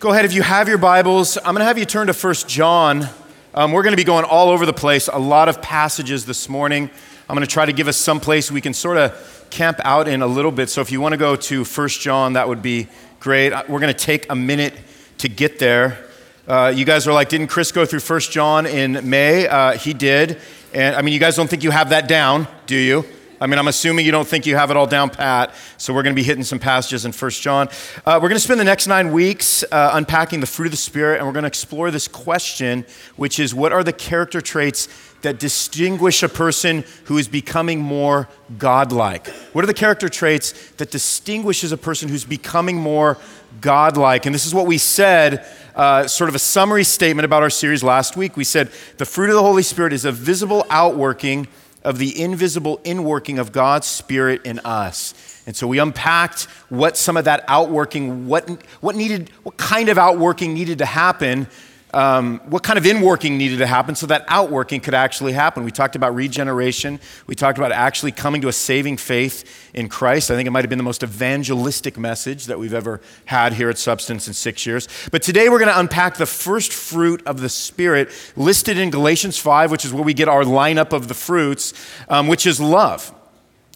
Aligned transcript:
Go 0.00 0.12
ahead, 0.12 0.24
if 0.24 0.32
you 0.32 0.40
have 0.40 0.66
your 0.66 0.78
Bibles, 0.78 1.36
I'm 1.36 1.52
going 1.52 1.56
to 1.56 1.66
have 1.66 1.76
you 1.76 1.84
turn 1.84 2.06
to 2.06 2.14
1 2.14 2.34
John. 2.46 3.06
Um, 3.52 3.72
we're 3.72 3.82
going 3.82 3.92
to 3.92 3.98
be 3.98 4.04
going 4.04 4.24
all 4.24 4.48
over 4.48 4.64
the 4.64 4.72
place, 4.72 5.08
a 5.08 5.18
lot 5.18 5.50
of 5.50 5.60
passages 5.60 6.24
this 6.24 6.48
morning. 6.48 6.88
I'm 7.28 7.36
going 7.36 7.46
to 7.46 7.52
try 7.52 7.66
to 7.66 7.72
give 7.74 7.86
us 7.86 7.98
some 7.98 8.18
place 8.18 8.50
we 8.50 8.62
can 8.62 8.72
sort 8.72 8.96
of 8.96 9.46
camp 9.50 9.78
out 9.84 10.08
in 10.08 10.22
a 10.22 10.26
little 10.26 10.52
bit. 10.52 10.70
So 10.70 10.80
if 10.80 10.90
you 10.90 11.02
want 11.02 11.12
to 11.12 11.18
go 11.18 11.36
to 11.36 11.64
1 11.64 11.88
John, 11.88 12.32
that 12.32 12.48
would 12.48 12.62
be 12.62 12.88
great. 13.18 13.52
Uh, 13.52 13.64
we're 13.68 13.78
going 13.78 13.92
to 13.92 14.04
take 14.04 14.24
a 14.32 14.34
minute 14.34 14.72
to 15.18 15.28
get 15.28 15.58
there. 15.58 16.08
Uh, 16.48 16.72
you 16.74 16.86
guys 16.86 17.06
are 17.06 17.12
like, 17.12 17.28
didn't 17.28 17.48
Chris 17.48 17.70
go 17.70 17.84
through 17.84 18.00
1 18.00 18.20
John 18.20 18.64
in 18.64 19.06
May? 19.10 19.48
Uh, 19.48 19.72
he 19.72 19.92
did. 19.92 20.40
And 20.72 20.96
I 20.96 21.02
mean, 21.02 21.12
you 21.12 21.20
guys 21.20 21.36
don't 21.36 21.50
think 21.50 21.62
you 21.62 21.72
have 21.72 21.90
that 21.90 22.08
down, 22.08 22.48
do 22.64 22.74
you? 22.74 23.04
I 23.42 23.46
mean, 23.46 23.58
I'm 23.58 23.68
assuming 23.68 24.04
you 24.04 24.12
don't 24.12 24.28
think 24.28 24.44
you 24.44 24.54
have 24.56 24.70
it 24.70 24.76
all 24.76 24.86
down 24.86 25.08
pat, 25.08 25.54
so 25.78 25.94
we're 25.94 26.02
going 26.02 26.14
to 26.14 26.20
be 26.20 26.22
hitting 26.22 26.44
some 26.44 26.58
passages 26.58 27.06
in 27.06 27.12
1 27.12 27.30
John. 27.30 27.68
Uh, 28.04 28.18
we're 28.20 28.28
going 28.28 28.34
to 28.34 28.38
spend 28.38 28.60
the 28.60 28.64
next 28.64 28.86
nine 28.86 29.12
weeks 29.12 29.64
uh, 29.72 29.92
unpacking 29.94 30.40
the 30.40 30.46
fruit 30.46 30.66
of 30.66 30.72
the 30.72 30.76
Spirit, 30.76 31.16
and 31.16 31.26
we're 31.26 31.32
going 31.32 31.44
to 31.44 31.48
explore 31.48 31.90
this 31.90 32.06
question, 32.06 32.84
which 33.16 33.40
is 33.40 33.54
what 33.54 33.72
are 33.72 33.82
the 33.82 33.94
character 33.94 34.42
traits 34.42 34.88
that 35.22 35.38
distinguish 35.38 36.22
a 36.22 36.28
person 36.28 36.84
who 37.04 37.16
is 37.16 37.28
becoming 37.28 37.80
more 37.80 38.28
godlike? 38.58 39.26
What 39.54 39.64
are 39.64 39.66
the 39.66 39.72
character 39.72 40.10
traits 40.10 40.52
that 40.72 40.90
distinguishes 40.90 41.72
a 41.72 41.78
person 41.78 42.10
who's 42.10 42.26
becoming 42.26 42.76
more 42.76 43.16
godlike? 43.62 44.26
And 44.26 44.34
this 44.34 44.44
is 44.44 44.54
what 44.54 44.66
we 44.66 44.76
said, 44.76 45.46
uh, 45.74 46.06
sort 46.08 46.28
of 46.28 46.34
a 46.34 46.38
summary 46.38 46.84
statement 46.84 47.24
about 47.24 47.42
our 47.42 47.48
series 47.48 47.82
last 47.82 48.18
week. 48.18 48.36
We 48.36 48.44
said 48.44 48.70
the 48.98 49.06
fruit 49.06 49.30
of 49.30 49.36
the 49.36 49.42
Holy 49.42 49.62
Spirit 49.62 49.94
is 49.94 50.04
a 50.04 50.12
visible 50.12 50.66
outworking 50.68 51.48
of 51.82 51.98
the 51.98 52.20
invisible 52.20 52.78
inworking 52.78 53.38
of 53.40 53.52
God's 53.52 53.86
Spirit 53.86 54.44
in 54.44 54.58
us. 54.60 55.14
And 55.46 55.56
so 55.56 55.66
we 55.66 55.78
unpacked 55.78 56.44
what 56.68 56.96
some 56.96 57.16
of 57.16 57.24
that 57.24 57.44
outworking, 57.48 58.26
what, 58.26 58.48
what 58.80 58.94
needed, 58.94 59.30
what 59.42 59.56
kind 59.56 59.88
of 59.88 59.98
outworking 59.98 60.54
needed 60.54 60.78
to 60.78 60.86
happen 60.86 61.46
um, 61.92 62.40
what 62.46 62.62
kind 62.62 62.78
of 62.78 62.84
inworking 62.84 63.36
needed 63.36 63.58
to 63.58 63.66
happen 63.66 63.94
so 63.94 64.06
that 64.06 64.24
outworking 64.28 64.80
could 64.80 64.94
actually 64.94 65.32
happen. 65.32 65.64
We 65.64 65.70
talked 65.70 65.96
about 65.96 66.14
regeneration. 66.14 67.00
We 67.26 67.34
talked 67.34 67.58
about 67.58 67.72
actually 67.72 68.12
coming 68.12 68.40
to 68.42 68.48
a 68.48 68.52
saving 68.52 68.96
faith 68.96 69.70
in 69.74 69.88
Christ. 69.88 70.30
I 70.30 70.34
think 70.34 70.46
it 70.46 70.50
might 70.50 70.64
have 70.64 70.70
been 70.70 70.78
the 70.78 70.84
most 70.84 71.02
evangelistic 71.02 71.98
message 71.98 72.46
that 72.46 72.58
we've 72.58 72.74
ever 72.74 73.00
had 73.24 73.54
here 73.54 73.70
at 73.70 73.78
Substance 73.78 74.28
in 74.28 74.34
six 74.34 74.66
years. 74.66 74.88
But 75.10 75.22
today 75.22 75.48
we're 75.48 75.58
going 75.58 75.72
to 75.72 75.78
unpack 75.78 76.16
the 76.16 76.26
first 76.26 76.72
fruit 76.72 77.22
of 77.26 77.40
the 77.40 77.48
Spirit 77.48 78.10
listed 78.36 78.78
in 78.78 78.90
Galatians 78.90 79.38
5, 79.38 79.70
which 79.70 79.84
is 79.84 79.92
where 79.92 80.04
we 80.04 80.14
get 80.14 80.28
our 80.28 80.44
lineup 80.44 80.92
of 80.92 81.08
the 81.08 81.14
fruits, 81.14 81.74
um, 82.08 82.28
which 82.28 82.46
is 82.46 82.60
love. 82.60 83.14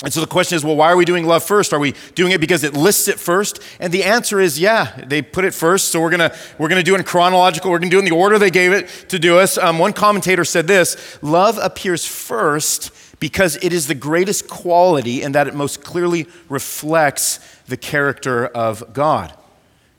And 0.02 0.12
so 0.12 0.20
the 0.20 0.26
question 0.26 0.56
is, 0.56 0.64
well, 0.64 0.74
why 0.74 0.90
are 0.90 0.96
we 0.96 1.04
doing 1.04 1.24
love 1.24 1.44
first? 1.44 1.72
Are 1.72 1.78
we 1.78 1.94
doing 2.14 2.32
it 2.32 2.40
because 2.40 2.64
it 2.64 2.74
lists 2.74 3.06
it 3.06 3.18
first? 3.20 3.60
And 3.78 3.92
the 3.92 4.02
answer 4.02 4.40
is, 4.40 4.58
yeah, 4.58 5.00
they 5.06 5.22
put 5.22 5.44
it 5.44 5.54
first. 5.54 5.88
So 5.88 6.00
we're 6.00 6.10
gonna 6.10 6.34
we're 6.58 6.68
gonna 6.68 6.82
do 6.82 6.94
it 6.94 6.98
in 6.98 7.04
chronological. 7.04 7.70
We're 7.70 7.78
gonna 7.78 7.90
do 7.90 7.98
it 7.98 8.00
in 8.00 8.10
the 8.10 8.16
order 8.16 8.38
they 8.38 8.50
gave 8.50 8.72
it 8.72 8.88
to 9.08 9.18
do 9.18 9.38
us. 9.38 9.56
Um, 9.56 9.78
one 9.78 9.92
commentator 9.92 10.44
said 10.44 10.66
this: 10.66 11.18
love 11.22 11.58
appears 11.62 12.04
first 12.04 12.90
because 13.20 13.56
it 13.62 13.72
is 13.72 13.86
the 13.86 13.94
greatest 13.94 14.48
quality, 14.48 15.22
and 15.22 15.34
that 15.34 15.46
it 15.46 15.54
most 15.54 15.84
clearly 15.84 16.26
reflects 16.48 17.38
the 17.66 17.76
character 17.76 18.46
of 18.46 18.92
God. 18.92 19.32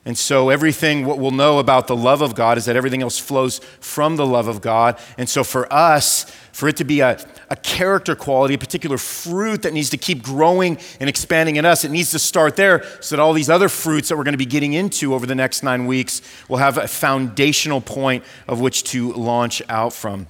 And 0.07 0.15
so, 0.15 0.49
everything, 0.49 1.05
what 1.05 1.17
we'll 1.17 1.31
know 1.31 1.57
about 1.57 1.87
the 1.87 1.95
love 1.95 2.21
of 2.21 2.35
God 2.35 2.59
is 2.59 2.65
that 2.65 2.75
everything 2.75 3.01
else 3.01 3.17
flows 3.17 3.59
from 3.79 4.17
the 4.17 4.25
love 4.25 4.47
of 4.47 4.61
God. 4.61 4.99
And 5.17 5.27
so, 5.27 5.43
for 5.43 5.71
us, 5.73 6.29
for 6.51 6.69
it 6.69 6.77
to 6.77 6.83
be 6.83 6.99
a, 6.99 7.17
a 7.55 7.57
character 7.61 8.15
quality, 8.15 8.53
a 8.53 8.57
particular 8.57 8.97
fruit 8.97 9.61
that 9.61 9.71
needs 9.71 9.89
to 9.89 9.97
keep 9.97 10.21
growing 10.21 10.77
and 10.99 11.09
expanding 11.09 11.55
in 11.55 11.65
us, 11.65 11.85
it 11.85 11.91
needs 11.91 12.11
to 12.11 12.19
start 12.19 12.57
there 12.57 12.83
so 12.99 13.15
that 13.15 13.21
all 13.21 13.31
these 13.31 13.49
other 13.49 13.69
fruits 13.69 14.09
that 14.09 14.17
we're 14.17 14.25
going 14.25 14.33
to 14.33 14.37
be 14.37 14.45
getting 14.45 14.73
into 14.73 15.13
over 15.13 15.25
the 15.25 15.35
next 15.35 15.63
nine 15.63 15.85
weeks 15.85 16.21
will 16.49 16.57
have 16.57 16.77
a 16.77 16.87
foundational 16.87 17.79
point 17.79 18.25
of 18.45 18.59
which 18.59 18.83
to 18.83 19.13
launch 19.13 19.61
out 19.69 19.93
from. 19.93 20.27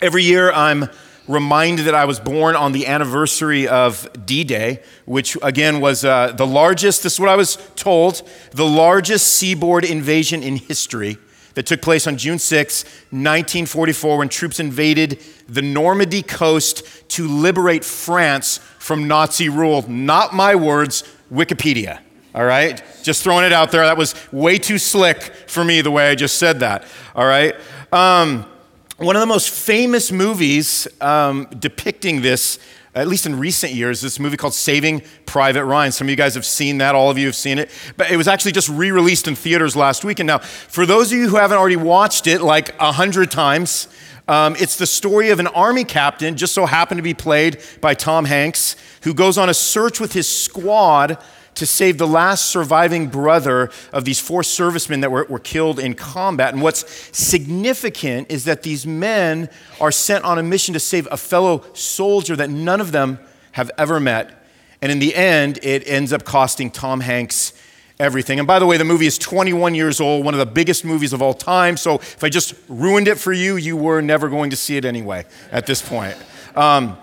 Every 0.00 0.22
year, 0.22 0.50
I'm 0.52 0.88
reminded 1.28 1.84
that 1.84 1.94
I 1.94 2.06
was 2.06 2.18
born 2.18 2.56
on 2.56 2.72
the 2.72 2.86
anniversary 2.86 3.68
of 3.68 4.08
D 4.24 4.42
Day, 4.42 4.82
which 5.04 5.36
again 5.42 5.80
was 5.80 6.02
uh, 6.02 6.32
the 6.32 6.46
largest, 6.46 7.02
this 7.02 7.14
is 7.14 7.20
what 7.20 7.28
I 7.28 7.36
was 7.36 7.56
told, 7.76 8.22
the 8.52 8.66
largest 8.66 9.28
seaboard 9.34 9.84
invasion 9.84 10.42
in 10.42 10.56
history 10.56 11.18
that 11.54 11.66
took 11.66 11.82
place 11.82 12.06
on 12.06 12.16
June 12.16 12.38
6, 12.38 12.84
1944, 12.84 14.18
when 14.18 14.28
troops 14.28 14.60
invaded 14.60 15.20
the 15.48 15.62
Normandy 15.62 16.22
coast 16.22 16.82
to 17.10 17.26
liberate 17.28 17.84
France 17.84 18.58
from 18.78 19.08
Nazi 19.08 19.48
rule. 19.48 19.84
Not 19.88 20.34
my 20.34 20.54
words, 20.54 21.04
Wikipedia. 21.32 22.00
All 22.34 22.44
right? 22.44 22.82
Just 23.02 23.22
throwing 23.22 23.44
it 23.44 23.52
out 23.52 23.70
there. 23.70 23.82
That 23.82 23.96
was 23.96 24.14
way 24.32 24.58
too 24.58 24.78
slick 24.78 25.22
for 25.46 25.64
me 25.64 25.80
the 25.80 25.90
way 25.90 26.10
I 26.10 26.14
just 26.16 26.36
said 26.36 26.60
that. 26.60 26.84
All 27.14 27.26
right? 27.26 27.54
Um, 27.92 28.44
one 28.96 29.16
of 29.16 29.20
the 29.20 29.26
most 29.26 29.50
famous 29.50 30.10
movies 30.10 30.88
um, 31.00 31.46
depicting 31.58 32.22
this, 32.22 32.58
at 32.94 33.08
least 33.08 33.26
in 33.26 33.38
recent 33.38 33.72
years, 33.72 34.00
this 34.00 34.20
movie 34.20 34.36
called 34.36 34.54
Saving 34.54 35.02
Private 35.26 35.64
Ryan. 35.64 35.92
Some 35.92 36.06
of 36.06 36.10
you 36.10 36.16
guys 36.16 36.34
have 36.34 36.44
seen 36.44 36.78
that, 36.78 36.94
all 36.94 37.10
of 37.10 37.18
you 37.18 37.26
have 37.26 37.34
seen 37.34 37.58
it. 37.58 37.70
But 37.96 38.10
it 38.10 38.16
was 38.16 38.28
actually 38.28 38.52
just 38.52 38.68
re 38.68 38.90
released 38.90 39.26
in 39.26 39.34
theaters 39.34 39.74
last 39.74 40.04
week. 40.04 40.20
And 40.20 40.26
now, 40.26 40.38
for 40.38 40.86
those 40.86 41.12
of 41.12 41.18
you 41.18 41.28
who 41.28 41.36
haven't 41.36 41.58
already 41.58 41.76
watched 41.76 42.26
it 42.26 42.40
like 42.40 42.74
a 42.80 42.92
hundred 42.92 43.30
times, 43.30 43.88
um, 44.26 44.56
it's 44.58 44.76
the 44.76 44.86
story 44.86 45.30
of 45.30 45.40
an 45.40 45.48
army 45.48 45.84
captain, 45.84 46.36
just 46.36 46.54
so 46.54 46.66
happened 46.66 46.98
to 46.98 47.02
be 47.02 47.14
played 47.14 47.60
by 47.80 47.94
Tom 47.94 48.24
Hanks, 48.24 48.76
who 49.02 49.12
goes 49.12 49.36
on 49.36 49.48
a 49.48 49.54
search 49.54 50.00
with 50.00 50.12
his 50.12 50.28
squad 50.28 51.18
to 51.54 51.66
save 51.66 51.98
the 51.98 52.06
last 52.06 52.46
surviving 52.46 53.08
brother 53.08 53.70
of 53.92 54.04
these 54.04 54.20
four 54.20 54.42
servicemen 54.42 55.00
that 55.00 55.10
were, 55.10 55.24
were 55.24 55.38
killed 55.38 55.78
in 55.78 55.94
combat. 55.94 56.52
And 56.52 56.62
what's 56.62 56.84
significant 57.16 58.30
is 58.30 58.44
that 58.44 58.62
these 58.62 58.86
men 58.86 59.48
are 59.80 59.92
sent 59.92 60.24
on 60.24 60.38
a 60.38 60.42
mission 60.42 60.74
to 60.74 60.80
save 60.80 61.06
a 61.10 61.16
fellow 61.16 61.64
soldier 61.74 62.36
that 62.36 62.50
none 62.50 62.80
of 62.80 62.92
them 62.92 63.18
have 63.52 63.70
ever 63.78 64.00
met. 64.00 64.46
And 64.82 64.90
in 64.90 64.98
the 64.98 65.14
end, 65.14 65.58
it 65.62 65.86
ends 65.86 66.12
up 66.12 66.24
costing 66.24 66.70
Tom 66.70 67.00
Hanks 67.00 67.52
everything. 68.00 68.38
And 68.38 68.46
by 68.46 68.58
the 68.58 68.66
way, 68.66 68.76
the 68.76 68.84
movie 68.84 69.06
is 69.06 69.18
21 69.18 69.74
years 69.74 70.00
old, 70.00 70.24
one 70.24 70.34
of 70.34 70.38
the 70.38 70.46
biggest 70.46 70.84
movies 70.84 71.12
of 71.12 71.22
all 71.22 71.34
time. 71.34 71.76
So 71.76 71.96
if 71.96 72.24
I 72.24 72.28
just 72.28 72.54
ruined 72.68 73.08
it 73.08 73.18
for 73.18 73.32
you, 73.32 73.56
you 73.56 73.76
were 73.76 74.00
never 74.00 74.28
going 74.28 74.50
to 74.50 74.56
see 74.56 74.76
it 74.76 74.84
anyway 74.84 75.24
at 75.52 75.66
this 75.66 75.80
point. 75.80 76.16
Um, 76.56 76.98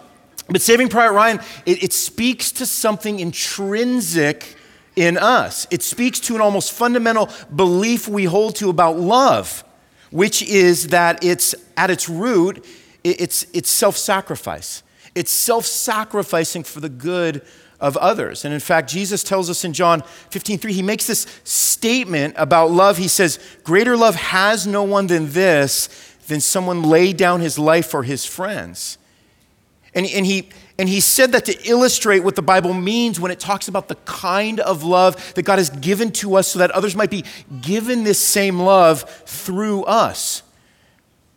but 0.52 0.62
Saving 0.62 0.90
Private 0.90 1.14
Ryan, 1.14 1.40
it, 1.66 1.84
it 1.84 1.94
speaks 1.94 2.52
to 2.54 2.66
something 2.66 3.20
intrinsic 3.20 4.56
in 4.96 5.18
us. 5.18 5.68
It 5.72 5.82
speaks 5.82 6.20
to 6.22 6.36
an 6.36 6.42
almost 6.42 6.74
fundamental 6.74 7.30
belief 7.56 8.08
we 8.08 8.26
hold 8.26 8.56
to 8.58 8.70
about 8.70 9.00
love, 9.00 9.64
which 10.10 10.42
is 10.44 10.90
that 10.90 11.24
it's 11.24 11.56
at 11.78 11.90
its 11.90 12.10
root, 12.10 12.66
it's, 13.04 13.46
it's 13.54 13.70
self 13.70 13.98
sacrifice. 13.98 14.84
It's 15.16 15.32
self 15.32 15.66
sacrificing 15.66 16.64
for 16.64 16.80
the 16.80 16.90
good 16.90 17.42
of 17.80 17.98
others. 17.98 18.46
And 18.46 18.54
in 18.54 18.60
fact, 18.60 18.90
Jesus 18.90 19.24
tells 19.24 19.50
us 19.50 19.66
in 19.66 19.74
John 19.74 20.04
15, 20.30 20.60
3, 20.60 20.74
he 20.74 20.84
makes 20.84 21.08
this 21.08 21.26
statement 21.44 22.36
about 22.38 22.72
love. 22.72 22.98
He 22.98 23.08
says, 23.08 23.40
Greater 23.64 23.98
love 23.98 24.16
has 24.16 24.68
no 24.68 24.84
one 24.84 25.08
than 25.08 25.32
this, 25.32 25.90
than 26.28 26.40
someone 26.40 26.84
lay 26.84 27.12
down 27.12 27.42
his 27.42 27.58
life 27.58 27.88
for 27.88 28.04
his 28.04 28.26
friends. 28.26 28.98
And, 29.94 30.06
and, 30.06 30.26
he, 30.26 30.50
and 30.80 30.88
he 30.88 31.02
said 31.02 31.34
that 31.34 31.46
to 31.46 31.68
illustrate 31.68 32.20
what 32.20 32.36
the 32.36 32.42
Bible 32.42 32.74
means 32.74 33.20
when 33.20 33.32
it 33.32 33.40
talks 33.40 33.68
about 33.68 33.90
the 33.90 33.96
kind 33.96 34.60
of 34.62 34.84
love 34.84 35.34
that 35.36 35.44
God 35.44 35.58
has 35.58 35.70
given 35.70 36.12
to 36.14 36.36
us 36.36 36.48
so 36.48 36.60
that 36.60 36.72
others 36.72 36.96
might 36.96 37.10
be 37.10 37.26
given 37.62 38.04
this 38.04 38.20
same 38.20 38.60
love 38.60 39.02
through 39.26 39.84
us. 39.84 40.44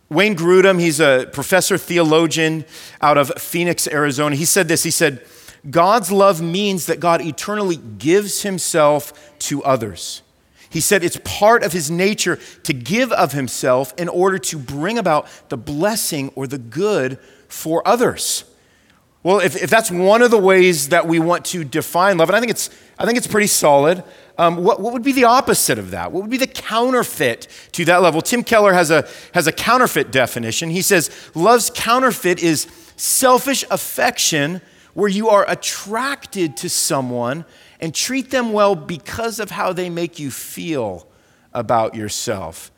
Wayne 0.09 0.37
Grudem, 0.37 0.79
he's 0.79 1.01
a 1.01 1.29
professor 1.33 1.77
theologian 1.77 2.65
out 3.01 3.19
of 3.19 3.33
Phoenix, 3.39 3.89
Arizona. 3.89 4.37
He 4.37 4.45
said 4.45 4.69
this 4.69 4.85
He 4.85 4.91
said, 4.91 5.25
God's 5.69 6.13
love 6.13 6.41
means 6.41 6.87
that 6.87 7.01
God 7.01 7.21
eternally 7.23 7.77
gives 7.77 8.43
himself 8.43 9.33
to 9.41 9.65
others. 9.65 10.23
He 10.69 10.81
said 10.81 11.03
it's 11.03 11.19
part 11.25 11.63
of 11.63 11.73
his 11.73 11.91
nature 11.91 12.39
to 12.65 12.73
give 12.73 13.13
of 13.13 13.33
himself 13.33 13.95
in 13.97 14.09
order 14.09 14.39
to 14.39 14.59
bring 14.59 14.99
about 14.99 15.27
the 15.49 15.57
blessing 15.57 16.33
or 16.35 16.47
the 16.47 16.59
good 16.59 17.19
for 17.49 17.87
others. 17.87 18.45
Well, 19.25 19.41
if, 19.41 19.61
if 19.61 19.71
that's 19.71 19.91
one 19.91 20.21
of 20.21 20.31
the 20.31 20.39
ways 20.39 20.91
that 20.91 21.09
we 21.09 21.19
want 21.19 21.47
to 21.47 21.65
define 21.65 22.19
love, 22.19 22.29
and 22.29 22.37
I 22.37 22.41
think 22.41 22.51
it's, 22.51 22.69
I 22.99 23.07
think 23.07 23.17
it's 23.17 23.27
pretty 23.27 23.47
solid, 23.47 24.05
um, 24.37 24.59
what, 24.59 24.81
what 24.81 24.93
would 24.93 25.03
be 25.03 25.13
the 25.13 25.25
opposite 25.25 25.79
of 25.79 25.93
that? 25.93 26.13
What 26.13 26.21
would 26.21 26.31
be 26.31 26.37
the 26.37 26.47
counterfeit 26.47 27.49
to 27.73 27.87
that 27.87 28.03
level? 28.03 28.21
Tim 28.21 28.45
Keller 28.45 28.75
has 28.75 28.91
a, 28.91 29.09
has 29.33 29.47
a 29.47 29.53
counterfeit 29.53 30.11
definition. 30.11 30.69
He 30.69 30.83
says, 30.83 31.11
Love's 31.35 31.71
counterfeit 31.71 32.43
is 32.43 32.67
selfish 32.97 33.65
affection 33.71 34.61
where 34.93 35.09
you 35.09 35.31
are 35.31 35.49
attracted 35.49 36.59
to 36.59 36.69
someone 36.69 37.47
and 37.81 37.95
treat 37.95 38.31
them 38.31 38.53
well 38.53 38.77
because 38.77 39.41
of 39.41 39.51
how 39.51 39.73
they 39.73 39.89
make 39.89 40.19
you 40.19 40.31
feel 40.31 41.09
about 41.55 41.95
yourself. 41.95 42.71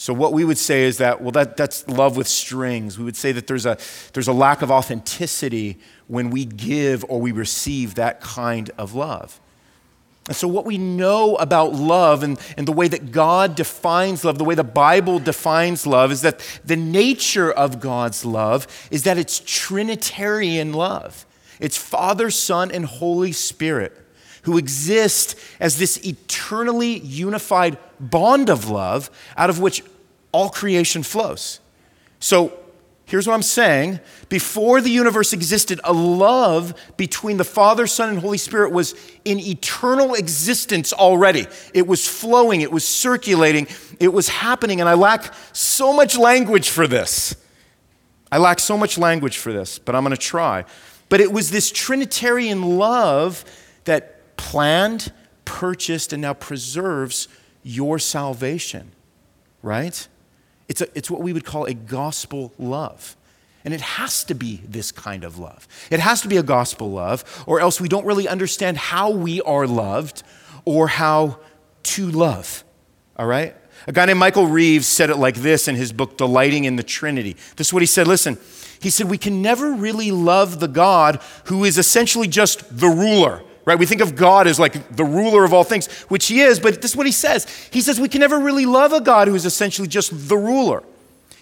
So, 0.00 0.14
what 0.14 0.32
we 0.32 0.46
would 0.46 0.56
say 0.56 0.84
is 0.84 0.96
that, 0.96 1.20
well, 1.20 1.30
that, 1.32 1.58
that's 1.58 1.86
love 1.86 2.16
with 2.16 2.26
strings. 2.26 2.98
We 2.98 3.04
would 3.04 3.18
say 3.18 3.32
that 3.32 3.46
there's 3.46 3.66
a, 3.66 3.76
there's 4.14 4.28
a 4.28 4.32
lack 4.32 4.62
of 4.62 4.70
authenticity 4.70 5.78
when 6.06 6.30
we 6.30 6.46
give 6.46 7.04
or 7.10 7.20
we 7.20 7.32
receive 7.32 7.96
that 7.96 8.22
kind 8.22 8.70
of 8.78 8.94
love. 8.94 9.38
And 10.26 10.34
so, 10.34 10.48
what 10.48 10.64
we 10.64 10.78
know 10.78 11.36
about 11.36 11.74
love 11.74 12.22
and, 12.22 12.40
and 12.56 12.66
the 12.66 12.72
way 12.72 12.88
that 12.88 13.12
God 13.12 13.54
defines 13.54 14.24
love, 14.24 14.38
the 14.38 14.44
way 14.44 14.54
the 14.54 14.64
Bible 14.64 15.18
defines 15.18 15.86
love, 15.86 16.12
is 16.12 16.22
that 16.22 16.40
the 16.64 16.76
nature 16.76 17.52
of 17.52 17.78
God's 17.78 18.24
love 18.24 18.88
is 18.90 19.02
that 19.02 19.18
it's 19.18 19.42
Trinitarian 19.44 20.72
love. 20.72 21.26
It's 21.60 21.76
Father, 21.76 22.30
Son, 22.30 22.70
and 22.70 22.86
Holy 22.86 23.32
Spirit 23.32 24.00
who 24.44 24.56
exist 24.56 25.38
as 25.58 25.78
this 25.78 25.98
eternally 26.06 26.98
unified 27.00 27.76
bond 27.98 28.48
of 28.48 28.70
love 28.70 29.10
out 29.36 29.50
of 29.50 29.60
which 29.60 29.82
all 30.32 30.50
creation 30.50 31.02
flows. 31.02 31.60
So, 32.18 32.56
Here's 33.10 33.26
what 33.26 33.34
I'm 33.34 33.42
saying. 33.42 33.98
Before 34.28 34.80
the 34.80 34.88
universe 34.88 35.32
existed, 35.32 35.80
a 35.82 35.92
love 35.92 36.80
between 36.96 37.38
the 37.38 37.44
Father, 37.44 37.88
Son, 37.88 38.08
and 38.08 38.20
Holy 38.20 38.38
Spirit 38.38 38.70
was 38.70 38.94
in 39.24 39.40
eternal 39.40 40.14
existence 40.14 40.92
already. 40.92 41.48
It 41.74 41.88
was 41.88 42.06
flowing, 42.06 42.60
it 42.60 42.70
was 42.70 42.86
circulating, 42.86 43.66
it 43.98 44.12
was 44.12 44.28
happening, 44.28 44.78
and 44.78 44.88
I 44.88 44.94
lack 44.94 45.34
so 45.52 45.92
much 45.92 46.16
language 46.16 46.70
for 46.70 46.86
this. 46.86 47.34
I 48.30 48.38
lack 48.38 48.60
so 48.60 48.78
much 48.78 48.96
language 48.96 49.38
for 49.38 49.52
this, 49.52 49.80
but 49.80 49.96
I'm 49.96 50.04
going 50.04 50.14
to 50.14 50.22
try. 50.22 50.64
But 51.08 51.20
it 51.20 51.32
was 51.32 51.50
this 51.50 51.72
Trinitarian 51.72 52.78
love 52.78 53.44
that 53.86 54.36
planned, 54.36 55.12
purchased, 55.44 56.12
and 56.12 56.22
now 56.22 56.34
preserves 56.34 57.26
your 57.64 57.98
salvation, 57.98 58.92
right? 59.64 60.06
It's, 60.70 60.80
a, 60.80 60.86
it's 60.96 61.10
what 61.10 61.20
we 61.20 61.32
would 61.32 61.44
call 61.44 61.64
a 61.64 61.74
gospel 61.74 62.52
love. 62.56 63.16
And 63.64 63.74
it 63.74 63.80
has 63.80 64.22
to 64.24 64.34
be 64.34 64.62
this 64.64 64.92
kind 64.92 65.24
of 65.24 65.36
love. 65.36 65.66
It 65.90 65.98
has 65.98 66.20
to 66.20 66.28
be 66.28 66.36
a 66.36 66.44
gospel 66.44 66.92
love, 66.92 67.44
or 67.44 67.60
else 67.60 67.80
we 67.80 67.88
don't 67.88 68.06
really 68.06 68.28
understand 68.28 68.76
how 68.76 69.10
we 69.10 69.42
are 69.42 69.66
loved 69.66 70.22
or 70.64 70.86
how 70.86 71.40
to 71.82 72.10
love. 72.12 72.62
All 73.16 73.26
right? 73.26 73.56
A 73.88 73.92
guy 73.92 74.06
named 74.06 74.20
Michael 74.20 74.46
Reeves 74.46 74.86
said 74.86 75.10
it 75.10 75.16
like 75.16 75.34
this 75.34 75.66
in 75.66 75.74
his 75.74 75.92
book, 75.92 76.16
Delighting 76.16 76.64
in 76.64 76.76
the 76.76 76.84
Trinity. 76.84 77.34
This 77.56 77.66
is 77.66 77.72
what 77.72 77.82
he 77.82 77.86
said. 77.86 78.06
Listen, 78.06 78.38
he 78.80 78.90
said, 78.90 79.10
We 79.10 79.18
can 79.18 79.42
never 79.42 79.72
really 79.72 80.12
love 80.12 80.60
the 80.60 80.68
God 80.68 81.20
who 81.46 81.64
is 81.64 81.78
essentially 81.78 82.28
just 82.28 82.78
the 82.78 82.88
ruler 82.88 83.42
right? 83.64 83.78
We 83.78 83.86
think 83.86 84.00
of 84.00 84.16
God 84.16 84.46
as 84.46 84.58
like 84.58 84.96
the 84.96 85.04
ruler 85.04 85.44
of 85.44 85.52
all 85.52 85.64
things, 85.64 85.86
which 86.08 86.26
he 86.26 86.40
is, 86.40 86.60
but 86.60 86.80
this 86.82 86.92
is 86.92 86.96
what 86.96 87.06
he 87.06 87.12
says. 87.12 87.46
He 87.70 87.80
says 87.80 88.00
we 88.00 88.08
can 88.08 88.20
never 88.20 88.38
really 88.38 88.66
love 88.66 88.92
a 88.92 89.00
God 89.00 89.28
who 89.28 89.34
is 89.34 89.44
essentially 89.44 89.88
just 89.88 90.28
the 90.28 90.36
ruler. 90.36 90.82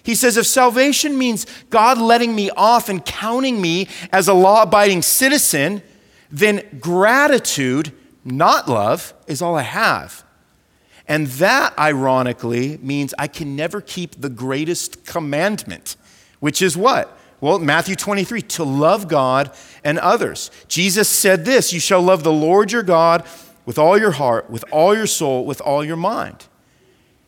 He 0.03 0.15
says 0.15 0.37
if 0.37 0.47
salvation 0.47 1.19
means 1.19 1.47
God 1.71 1.99
letting 1.99 2.35
me 2.35 2.51
off 2.51 2.89
and 2.89 3.05
counting 3.05 3.61
me 3.61 3.89
as 4.13 4.29
a 4.29 4.35
law 4.35 4.63
abiding 4.63 5.03
citizen, 5.03 5.83
then 6.31 6.63
gratitude, 6.81 7.93
not 8.25 8.69
love, 8.69 9.13
is 9.27 9.43
all 9.43 9.55
I 9.55 9.63
have. 9.63 10.25
And 11.07 11.27
that, 11.27 11.79
ironically, 11.79 12.79
means 12.79 13.15
I 13.19 13.29
can 13.29 13.57
never 13.57 13.81
keep 13.81 14.21
the 14.21 14.29
greatest 14.29 15.07
commandment, 15.07 15.97
which 16.39 16.61
is 16.61 16.77
what? 16.77 17.18
Well, 17.41 17.59
Matthew 17.59 17.95
23, 17.95 18.43
to 18.43 18.65
love 18.65 19.07
God 19.09 19.53
and 19.85 19.99
others. 19.99 20.51
Jesus 20.67 21.09
said 21.09 21.45
this 21.45 21.73
You 21.73 21.81
shall 21.81 22.03
love 22.03 22.25
the 22.25 22.33
Lord 22.33 22.73
your 22.73 22.83
God 22.83 23.25
with 23.65 23.79
all 23.79 23.99
your 23.99 24.13
heart, 24.13 24.51
with 24.51 24.65
all 24.73 24.97
your 24.97 25.07
soul, 25.07 25.45
with 25.45 25.61
all 25.61 25.85
your 25.85 25.97
mind. 25.97 26.47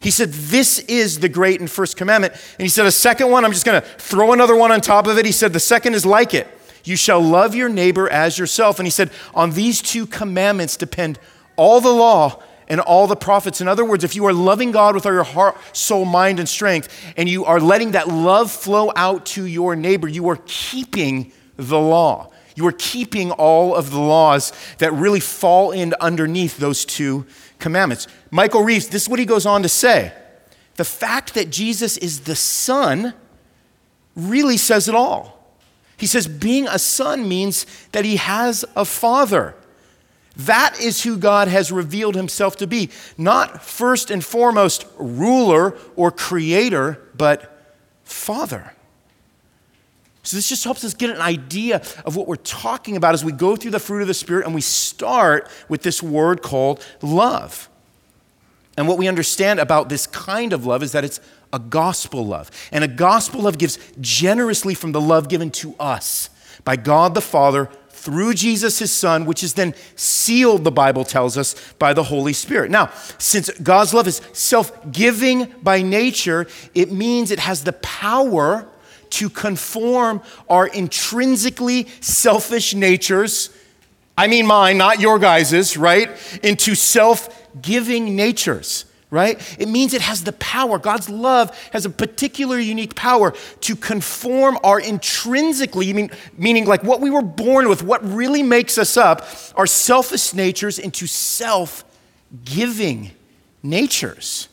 He 0.01 0.11
said, 0.11 0.33
This 0.33 0.79
is 0.81 1.21
the 1.21 1.29
great 1.29 1.61
and 1.61 1.71
first 1.71 1.97
commandment. 1.97 2.33
And 2.33 2.63
he 2.63 2.69
said, 2.69 2.87
A 2.87 2.93
second 2.93 3.31
one, 3.31 3.45
I'm 3.45 3.53
just 3.53 3.67
going 3.67 3.81
to 3.81 3.87
throw 3.87 4.33
another 4.33 4.57
one 4.57 4.73
on 4.73 4.81
top 4.81 5.07
of 5.07 5.19
it. 5.19 5.27
He 5.27 5.33
said, 5.33 5.53
The 5.53 5.61
second 5.61 5.95
is 5.95 6.05
like 6.05 6.35
it. 6.35 6.49
You 6.83 6.97
shall 6.97 7.21
love 7.21 7.55
your 7.55 7.69
neighbor 7.69 8.09
as 8.09 8.39
yourself. 8.39 8.79
And 8.79 8.87
he 8.87 8.91
said, 8.91 9.11
On 9.35 9.51
these 9.51 9.83
two 9.83 10.07
commandments 10.07 10.77
depend 10.77 11.19
all 11.57 11.81
the 11.81 11.93
law 11.93 12.43
and 12.71 12.81
all 12.81 13.07
the 13.07 13.17
prophets. 13.17 13.61
In 13.61 13.69
other 13.69 13.85
words, 13.85 14.05
if 14.05 14.17
you 14.17 14.25
are 14.25 14.33
loving 14.33 14.71
God 14.71 14.95
with 14.95 15.05
all 15.05 15.13
your 15.13 15.25
heart, 15.25 15.59
soul, 15.77 16.07
mind, 16.07 16.39
and 16.39 16.49
strength, 16.49 16.89
and 17.19 17.29
you 17.29 17.45
are 17.45 17.61
letting 17.61 17.91
that 17.91 18.09
love 18.09 18.51
flow 18.51 18.93
out 18.97 19.27
to 19.27 19.45
your 19.45 19.77
neighbor, 19.77 20.09
you 20.09 20.27
are 20.31 20.39
keeping 20.47 21.33
the 21.57 21.79
law. 21.79 22.31
You 22.55 22.67
are 22.67 22.73
keeping 22.73 23.33
all 23.33 23.75
of 23.75 23.91
the 23.91 24.01
laws 24.01 24.53
that 24.79 24.93
really 24.93 25.21
fall 25.21 25.73
in 25.73 25.95
underneath 26.01 26.57
those 26.57 26.85
two 26.85 27.27
commandments. 27.59 28.07
Michael 28.31 28.63
Reeves, 28.63 28.89
this 28.89 29.03
is 29.03 29.09
what 29.09 29.19
he 29.19 29.27
goes 29.27 29.45
on 29.45 29.63
to 29.63 29.69
say. 29.69 30.13
The 30.77 30.85
fact 30.85 31.35
that 31.35 31.51
Jesus 31.51 31.97
is 31.99 32.21
the 32.21 32.37
Son 32.37 33.15
really 34.17 34.57
says 34.57 34.89
it 34.89 34.95
all. 34.95 35.41
He 35.97 36.07
says 36.07 36.27
being 36.27 36.67
a 36.67 36.79
son 36.79 37.29
means 37.29 37.67
that 37.93 38.07
he 38.07 38.17
has 38.17 38.65
a 38.75 38.87
father. 38.87 39.55
That 40.47 40.81
is 40.81 41.03
who 41.03 41.17
God 41.17 41.49
has 41.49 41.73
revealed 41.73 42.15
himself 42.15 42.57
to 42.57 42.67
be. 42.67 42.91
Not 43.19 43.63
first 43.63 44.11
and 44.11 44.25
foremost 44.25 44.87
ruler 44.97 45.77
or 45.97 46.11
creator, 46.11 47.01
but 47.17 47.75
father. 48.05 48.73
So, 50.23 50.37
this 50.37 50.49
just 50.49 50.65
helps 50.65 50.85
us 50.85 50.95
get 50.95 51.11
an 51.11 51.21
idea 51.21 51.83
of 52.05 52.15
what 52.15 52.29
we're 52.29 52.37
talking 52.37 52.97
about 52.97 53.15
as 53.15 53.25
we 53.25 53.33
go 53.33 53.57
through 53.57 53.71
the 53.71 53.81
fruit 53.81 54.03
of 54.03 54.09
the 54.09 54.15
Spirit 54.15 54.45
and 54.45 54.55
we 54.55 54.61
start 54.61 55.49
with 55.69 55.83
this 55.83 56.03
word 56.03 56.43
called 56.43 56.85
love. 57.01 57.69
And 58.77 58.87
what 58.87 58.99
we 58.99 59.09
understand 59.09 59.61
about 59.61 59.89
this 59.89 60.07
kind 60.07 60.53
of 60.53 60.67
love 60.67 60.83
is 60.83 60.93
that 60.93 61.05
it's 61.05 61.21
a 61.53 61.59
gospel 61.59 62.25
love. 62.25 62.51
And 62.71 62.85
a 62.85 62.89
gospel 62.89 63.43
love 63.43 63.59
gives 63.59 63.79
generously 64.01 64.75
from 64.75 64.93
the 64.93 65.01
love 65.01 65.29
given 65.29 65.51
to 65.53 65.75
us 65.81 66.31
by 66.65 66.77
God 66.77 67.15
the 67.15 67.21
Father 67.21 67.69
through 68.01 68.35
Jesus, 68.35 68.79
his 68.79 68.91
son, 68.91 69.27
which 69.27 69.43
is 69.43 69.55
then 69.55 69.75
sealed, 69.95 70.65
the 70.65 70.71
Bible 70.71 71.05
tells 71.05 71.37
us, 71.37 71.55
by 71.79 71.93
the 71.93 72.05
Holy 72.05 72.33
Spirit. 72.33 72.71
Now, 72.71 72.91
since 73.19 73.51
God's 73.59 73.93
love 73.93 74.07
is 74.09 74.23
self 74.33 74.91
giving 74.91 75.53
by 75.63 75.83
nature, 75.83 76.47
it 76.75 76.91
means 76.91 77.31
it 77.31 77.39
has 77.39 77.65
the 77.65 77.75
power 77.75 78.67
to 79.11 79.29
conform 79.29 80.23
our 80.49 80.67
intrinsically 80.69 81.89
selfish 82.01 82.75
natures, 82.75 83.51
I 84.17 84.29
mean 84.29 84.47
mine, 84.47 84.79
not 84.79 85.01
your 85.01 85.19
guys's, 85.19 85.77
right, 85.77 86.11
into 86.43 86.75
self 86.75 87.51
giving 87.61 88.17
natures 88.17 88.85
right? 89.11 89.57
It 89.59 89.69
means 89.69 89.93
it 89.93 90.03
has 90.03 90.25
the 90.25 90.33
power. 90.33 90.79
God's 90.79 91.11
love 91.11 91.57
has 91.73 91.85
a 91.85 91.91
particular 91.91 92.59
unique 92.59 92.95
power 92.95 93.35
to 93.63 93.77
conform 93.77 94.59
our 94.63 94.79
intrinsically, 94.79 95.93
mean, 95.93 96.11
meaning 96.37 96.65
like 96.65 96.85
what 96.85 97.01
we 97.01 97.11
were 97.11 97.23
born 97.23 97.69
with, 97.69 97.83
what 97.83 98.05
really 98.05 98.43
makes 98.43 98.79
us 98.79 98.97
up, 98.97 99.27
our 99.57 99.67
selfish 99.67 100.33
natures 100.33 100.79
into 100.79 101.07
self 101.07 101.85
giving 102.45 103.11
natures. 103.63 104.49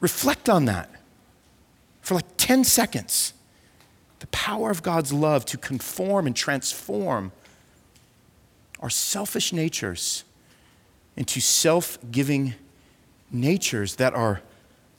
Reflect 0.00 0.48
on 0.48 0.64
that 0.66 0.90
for 2.00 2.14
like 2.14 2.36
10 2.38 2.64
seconds. 2.64 3.34
The 4.20 4.26
power 4.28 4.70
of 4.70 4.82
God's 4.82 5.12
love 5.12 5.44
to 5.46 5.58
conform 5.58 6.26
and 6.26 6.34
transform 6.34 7.32
our 8.80 8.90
selfish 8.90 9.52
natures 9.52 10.24
into 11.16 11.40
self 11.40 11.98
giving 12.10 12.54
natures 13.30 13.96
that 13.96 14.14
are 14.14 14.42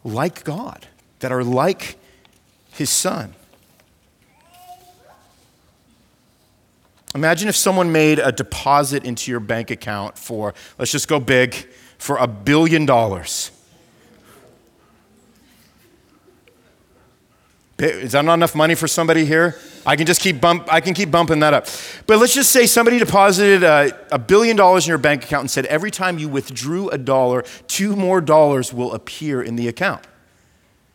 like 0.03 0.43
God, 0.43 0.87
that 1.19 1.31
are 1.31 1.43
like 1.43 1.97
His 2.71 2.89
Son. 2.89 3.33
Imagine 7.15 7.49
if 7.49 7.55
someone 7.55 7.91
made 7.91 8.19
a 8.19 8.31
deposit 8.31 9.03
into 9.03 9.31
your 9.31 9.39
bank 9.39 9.71
account 9.71 10.17
for, 10.17 10.53
let's 10.77 10.91
just 10.91 11.07
go 11.07 11.19
big, 11.19 11.55
for 11.97 12.17
a 12.17 12.27
billion 12.27 12.85
dollars. 12.85 13.51
Is 17.79 18.13
that 18.13 18.25
not 18.25 18.35
enough 18.35 18.55
money 18.55 18.75
for 18.75 18.87
somebody 18.87 19.25
here? 19.25 19.55
I 19.87 19.95
can 19.95 20.05
just 20.05 20.19
keep 20.19 20.41
bump, 20.41 20.67
I 20.71 20.81
can 20.81 20.93
keep 20.93 21.09
bumping 21.09 21.39
that 21.39 21.53
up. 21.53 21.67
But 22.07 22.19
let's 22.19 22.33
just 22.33 22.51
say 22.51 22.65
somebody 22.65 22.99
deposited 22.99 23.63
a, 23.63 23.97
a 24.11 24.19
billion 24.19 24.57
dollars 24.57 24.85
in 24.85 24.89
your 24.89 24.97
bank 24.97 25.23
account 25.23 25.43
and 25.43 25.49
said 25.49 25.65
every 25.67 25.91
time 25.91 26.19
you 26.19 26.27
withdrew 26.27 26.89
a 26.89 26.97
dollar, 26.97 27.43
two 27.67 27.95
more 27.95 28.19
dollars 28.19 28.73
will 28.73 28.93
appear 28.93 29.41
in 29.41 29.55
the 29.55 29.69
account. 29.69 30.05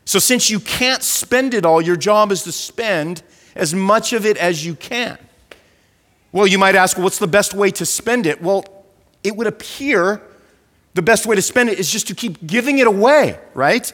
So 0.05 0.19
since 0.19 0.51
you 0.51 0.59
can't 0.59 1.01
spend 1.01 1.55
it 1.55 1.65
all, 1.65 1.81
your 1.81 1.95
job 1.95 2.31
is 2.31 2.43
to 2.43 2.51
spend 2.51 3.23
as 3.55 3.73
much 3.73 4.13
of 4.13 4.27
it 4.27 4.37
as 4.37 4.63
you 4.63 4.75
can. 4.75 5.17
Well, 6.31 6.45
you 6.45 6.59
might 6.59 6.75
ask, 6.75 6.95
well, 6.95 7.05
what's 7.05 7.19
the 7.19 7.27
best 7.27 7.55
way 7.55 7.71
to 7.71 7.87
spend 7.87 8.27
it? 8.27 8.43
Well, 8.43 8.85
it 9.23 9.35
would 9.35 9.47
appear 9.47 10.21
the 10.93 11.01
best 11.01 11.25
way 11.25 11.35
to 11.35 11.41
spend 11.41 11.69
it 11.69 11.79
is 11.79 11.89
just 11.89 12.07
to 12.09 12.15
keep 12.15 12.45
giving 12.45 12.77
it 12.77 12.85
away, 12.85 13.39
right? 13.55 13.91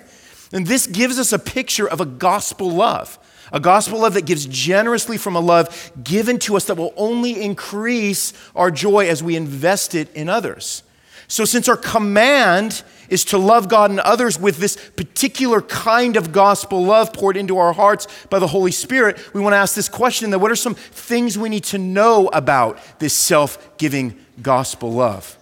And 0.52 0.68
this 0.68 0.88
gives 0.88 1.20
us 1.20 1.32
a 1.32 1.40
picture 1.40 1.88
of 1.88 2.02
a 2.02 2.06
gospel 2.06 2.70
love. 2.70 3.18
A 3.52 3.60
gospel 3.60 4.00
love 4.00 4.14
that 4.14 4.26
gives 4.26 4.46
generously 4.46 5.18
from 5.18 5.36
a 5.36 5.40
love 5.40 5.92
given 6.04 6.40
to 6.40 6.56
us 6.56 6.66
that 6.66 6.76
will 6.76 6.94
only 6.96 7.42
increase 7.42 8.34
our 8.56 8.72
joy 8.72 9.08
as 9.08 9.24
we 9.24 9.36
invest 9.36 9.96
it 9.96 10.14
in 10.14 10.30
others. 10.30 10.84
So, 11.28 11.46
since 11.46 11.70
our 11.70 11.78
command 11.78 12.84
is 13.10 13.24
to 13.26 13.38
love 13.38 13.70
God 13.70 13.92
and 13.92 14.00
others 14.00 14.40
with 14.40 14.58
this 14.58 14.78
particular 14.96 15.62
kind 15.62 16.18
of 16.18 16.32
gospel 16.32 16.84
love 16.84 17.14
poured 17.14 17.38
into 17.38 17.58
our 17.58 17.74
hearts 17.74 18.08
by 18.30 18.40
the 18.40 18.48
Holy 18.48 18.72
Spirit, 18.72 19.20
we 19.34 19.42
want 19.42 19.54
to 19.54 19.58
ask 19.58 19.76
this 19.76 19.90
question 19.90 20.32
that 20.32 20.40
what 20.40 20.52
are 20.52 20.56
some 20.56 20.74
things 20.74 21.38
we 21.38 21.50
need 21.50 21.64
to 21.66 21.78
know 21.78 22.30
about 22.34 22.80
this 23.00 23.14
self 23.14 23.78
giving 23.78 24.18
gospel 24.42 24.92
love. 24.92 25.38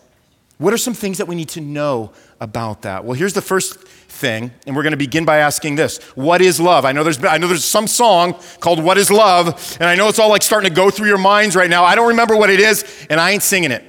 What 0.57 0.73
are 0.73 0.77
some 0.77 0.93
things 0.93 1.19
that 1.19 1.27
we 1.27 1.35
need 1.35 1.49
to 1.49 1.61
know 1.61 2.11
about 2.39 2.81
that? 2.81 3.05
Well, 3.05 3.13
here's 3.13 3.33
the 3.33 3.41
first 3.41 3.86
thing, 4.17 4.51
and 4.65 4.75
we're 4.75 4.83
going 4.83 4.91
to 4.91 4.97
begin 4.97 5.23
by 5.23 5.37
asking 5.37 5.75
this 5.75 5.99
What 6.15 6.41
is 6.41 6.59
love? 6.59 6.83
I 6.85 6.91
know, 6.91 7.03
there's, 7.03 7.23
I 7.23 7.37
know 7.37 7.47
there's 7.47 7.63
some 7.63 7.87
song 7.87 8.35
called 8.59 8.83
What 8.83 8.97
is 8.97 9.09
Love, 9.09 9.77
and 9.79 9.87
I 9.87 9.95
know 9.95 10.09
it's 10.09 10.19
all 10.19 10.29
like 10.29 10.43
starting 10.43 10.69
to 10.69 10.75
go 10.75 10.89
through 10.89 11.07
your 11.07 11.17
minds 11.17 11.55
right 11.55 11.69
now. 11.69 11.83
I 11.83 11.95
don't 11.95 12.09
remember 12.09 12.35
what 12.35 12.49
it 12.49 12.59
is, 12.59 13.07
and 13.09 13.19
I 13.19 13.31
ain't 13.31 13.43
singing 13.43 13.71
it. 13.71 13.83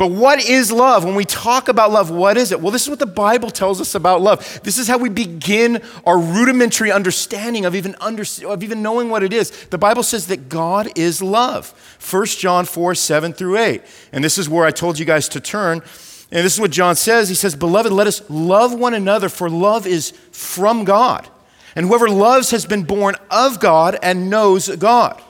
But 0.00 0.12
what 0.12 0.42
is 0.42 0.72
love? 0.72 1.04
When 1.04 1.14
we 1.14 1.26
talk 1.26 1.68
about 1.68 1.90
love, 1.90 2.10
what 2.10 2.38
is 2.38 2.52
it? 2.52 2.60
Well, 2.62 2.70
this 2.70 2.84
is 2.84 2.88
what 2.88 3.00
the 3.00 3.04
Bible 3.04 3.50
tells 3.50 3.82
us 3.82 3.94
about 3.94 4.22
love. 4.22 4.60
This 4.62 4.78
is 4.78 4.88
how 4.88 4.96
we 4.96 5.10
begin 5.10 5.82
our 6.06 6.18
rudimentary 6.18 6.90
understanding 6.90 7.66
of 7.66 7.74
even, 7.74 7.94
under, 8.00 8.24
of 8.46 8.62
even 8.62 8.80
knowing 8.80 9.10
what 9.10 9.22
it 9.22 9.34
is. 9.34 9.50
The 9.66 9.76
Bible 9.76 10.02
says 10.02 10.28
that 10.28 10.48
God 10.48 10.90
is 10.96 11.20
love. 11.20 11.74
1 12.10 12.26
John 12.28 12.64
4 12.64 12.94
7 12.94 13.34
through 13.34 13.58
8. 13.58 13.82
And 14.12 14.24
this 14.24 14.38
is 14.38 14.48
where 14.48 14.64
I 14.64 14.70
told 14.70 14.98
you 14.98 15.04
guys 15.04 15.28
to 15.28 15.38
turn. 15.38 15.82
And 16.32 16.44
this 16.44 16.54
is 16.54 16.60
what 16.60 16.70
John 16.70 16.94
says. 16.96 17.28
He 17.28 17.34
says, 17.34 17.56
Beloved, 17.56 17.92
let 17.92 18.06
us 18.06 18.22
love 18.30 18.72
one 18.72 18.94
another, 18.94 19.28
for 19.28 19.50
love 19.50 19.86
is 19.86 20.12
from 20.30 20.84
God. 20.84 21.28
And 21.74 21.86
whoever 21.86 22.08
loves 22.08 22.50
has 22.50 22.66
been 22.66 22.84
born 22.84 23.16
of 23.30 23.60
God 23.60 23.98
and 24.02 24.30
knows 24.30 24.68
God. 24.76 25.20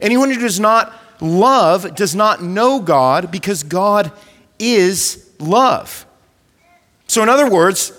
Anyone 0.00 0.30
who 0.30 0.40
does 0.40 0.60
not 0.60 0.94
love 1.20 1.94
does 1.94 2.14
not 2.14 2.42
know 2.42 2.80
God 2.80 3.30
because 3.30 3.62
God 3.62 4.12
is 4.58 5.30
love. 5.38 6.06
So, 7.06 7.22
in 7.22 7.28
other 7.28 7.48
words, 7.48 7.92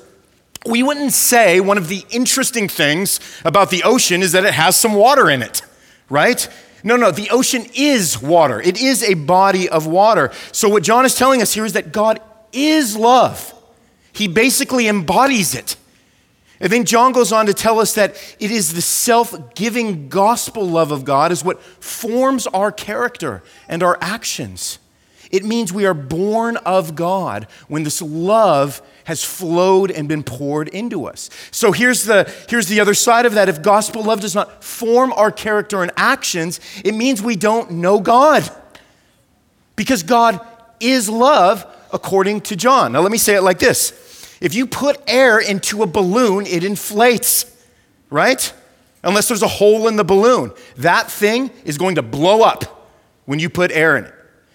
we 0.65 0.83
wouldn't 0.83 1.13
say 1.13 1.59
one 1.59 1.77
of 1.77 1.87
the 1.87 2.05
interesting 2.09 2.67
things 2.67 3.19
about 3.45 3.69
the 3.69 3.83
ocean 3.83 4.21
is 4.21 4.33
that 4.33 4.45
it 4.45 4.53
has 4.53 4.75
some 4.75 4.93
water 4.93 5.29
in 5.29 5.41
it, 5.41 5.61
right? 6.09 6.47
No, 6.83 6.95
no, 6.95 7.11
the 7.11 7.29
ocean 7.29 7.65
is 7.73 8.21
water. 8.21 8.61
It 8.61 8.79
is 8.79 9.03
a 9.03 9.13
body 9.13 9.67
of 9.69 9.87
water. 9.87 10.31
So, 10.51 10.69
what 10.69 10.83
John 10.83 11.05
is 11.05 11.15
telling 11.15 11.41
us 11.41 11.53
here 11.53 11.65
is 11.65 11.73
that 11.73 11.91
God 11.91 12.19
is 12.51 12.95
love. 12.95 13.53
He 14.13 14.27
basically 14.27 14.87
embodies 14.87 15.53
it. 15.53 15.75
And 16.59 16.71
then 16.71 16.85
John 16.85 17.11
goes 17.11 17.31
on 17.31 17.45
to 17.45 17.53
tell 17.53 17.79
us 17.79 17.93
that 17.93 18.15
it 18.39 18.49
is 18.49 18.73
the 18.73 18.81
self 18.81 19.53
giving 19.53 20.09
gospel 20.09 20.67
love 20.67 20.91
of 20.91 21.05
God 21.05 21.31
is 21.31 21.43
what 21.43 21.61
forms 21.61 22.47
our 22.47 22.71
character 22.71 23.43
and 23.67 23.83
our 23.83 23.97
actions. 24.01 24.79
It 25.29 25.43
means 25.43 25.73
we 25.73 25.85
are 25.85 25.93
born 25.93 26.57
of 26.57 26.95
God 26.95 27.47
when 27.67 27.83
this 27.83 28.01
love 28.01 28.81
has 29.03 29.23
flowed 29.23 29.91
and 29.91 30.07
been 30.07 30.23
poured 30.23 30.69
into 30.69 31.05
us. 31.05 31.29
So 31.51 31.71
here's 31.71 32.05
the, 32.05 32.31
here's 32.49 32.67
the 32.67 32.79
other 32.79 32.93
side 32.93 33.25
of 33.25 33.33
that. 33.33 33.49
If 33.49 33.61
gospel 33.61 34.03
love 34.03 34.21
does 34.21 34.35
not 34.35 34.63
form 34.63 35.13
our 35.13 35.31
character 35.31 35.81
and 35.81 35.91
actions, 35.97 36.59
it 36.83 36.93
means 36.93 37.21
we 37.21 37.35
don't 37.35 37.71
know 37.71 37.99
God. 37.99 38.49
Because 39.75 40.01
God 40.01 40.45
is 40.79 41.09
love, 41.09 41.65
according 41.91 42.41
to 42.41 42.55
John. 42.55 42.91
Now, 42.91 43.01
let 43.01 43.11
me 43.11 43.17
say 43.17 43.35
it 43.35 43.41
like 43.41 43.59
this 43.59 44.37
if 44.39 44.53
you 44.53 44.67
put 44.67 45.01
air 45.07 45.39
into 45.39 45.83
a 45.83 45.87
balloon, 45.87 46.45
it 46.45 46.63
inflates, 46.63 47.45
right? 48.09 48.53
Unless 49.03 49.27
there's 49.29 49.43
a 49.43 49.47
hole 49.47 49.87
in 49.87 49.95
the 49.95 50.03
balloon. 50.03 50.51
That 50.77 51.09
thing 51.09 51.51
is 51.65 51.77
going 51.77 51.95
to 51.95 52.01
blow 52.01 52.41
up 52.41 52.89
when 53.25 53.39
you 53.39 53.49
put 53.49 53.71
air 53.71 53.97
in 53.97 54.05
it. 54.05 54.13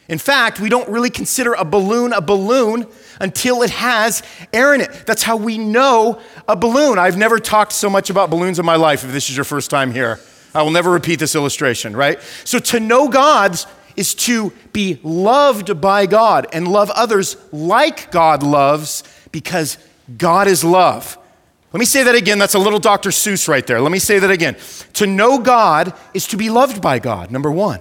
In 0.08 0.18
fact, 0.18 0.60
we 0.60 0.68
don't 0.68 0.88
really 0.88 1.10
consider 1.10 1.54
a 1.54 1.64
balloon 1.64 2.12
a 2.12 2.20
balloon 2.20 2.86
until 3.20 3.62
it 3.62 3.70
has 3.70 4.22
air 4.52 4.74
in 4.74 4.80
it. 4.80 4.90
That's 5.06 5.22
how 5.22 5.36
we 5.36 5.58
know 5.58 6.20
a 6.48 6.56
balloon. 6.56 6.98
I've 6.98 7.16
never 7.16 7.38
talked 7.38 7.72
so 7.72 7.88
much 7.88 8.10
about 8.10 8.28
balloons 8.28 8.58
in 8.58 8.66
my 8.66 8.76
life 8.76 9.04
if 9.04 9.12
this 9.12 9.30
is 9.30 9.36
your 9.36 9.44
first 9.44 9.70
time 9.70 9.92
here. 9.92 10.20
I 10.54 10.62
will 10.62 10.70
never 10.70 10.90
repeat 10.90 11.18
this 11.18 11.34
illustration, 11.34 11.96
right? 11.96 12.20
So 12.44 12.58
to 12.58 12.80
know 12.80 13.08
God's 13.08 13.66
is 13.96 14.14
to 14.14 14.52
be 14.72 14.98
loved 15.02 15.80
by 15.80 16.06
God 16.06 16.46
and 16.52 16.68
love 16.68 16.90
others 16.90 17.36
like 17.52 18.10
God 18.10 18.42
loves 18.42 19.04
because 19.30 19.78
God 20.16 20.46
is 20.46 20.64
love. 20.64 21.18
Let 21.72 21.80
me 21.80 21.86
say 21.86 22.02
that 22.02 22.14
again. 22.14 22.38
That's 22.38 22.54
a 22.54 22.58
little 22.58 22.78
Dr. 22.78 23.10
Seuss 23.10 23.48
right 23.48 23.66
there. 23.66 23.80
Let 23.80 23.92
me 23.92 23.98
say 23.98 24.18
that 24.18 24.30
again. 24.30 24.56
To 24.94 25.06
know 25.06 25.38
God 25.38 25.94
is 26.12 26.26
to 26.28 26.36
be 26.36 26.50
loved 26.50 26.82
by 26.82 26.98
God, 26.98 27.30
number 27.30 27.50
one, 27.50 27.80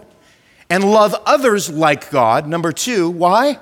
and 0.69 0.83
love 0.83 1.13
others 1.25 1.69
like 1.69 2.09
God, 2.09 2.47
number 2.47 2.71
two. 2.71 3.09
Why? 3.09 3.59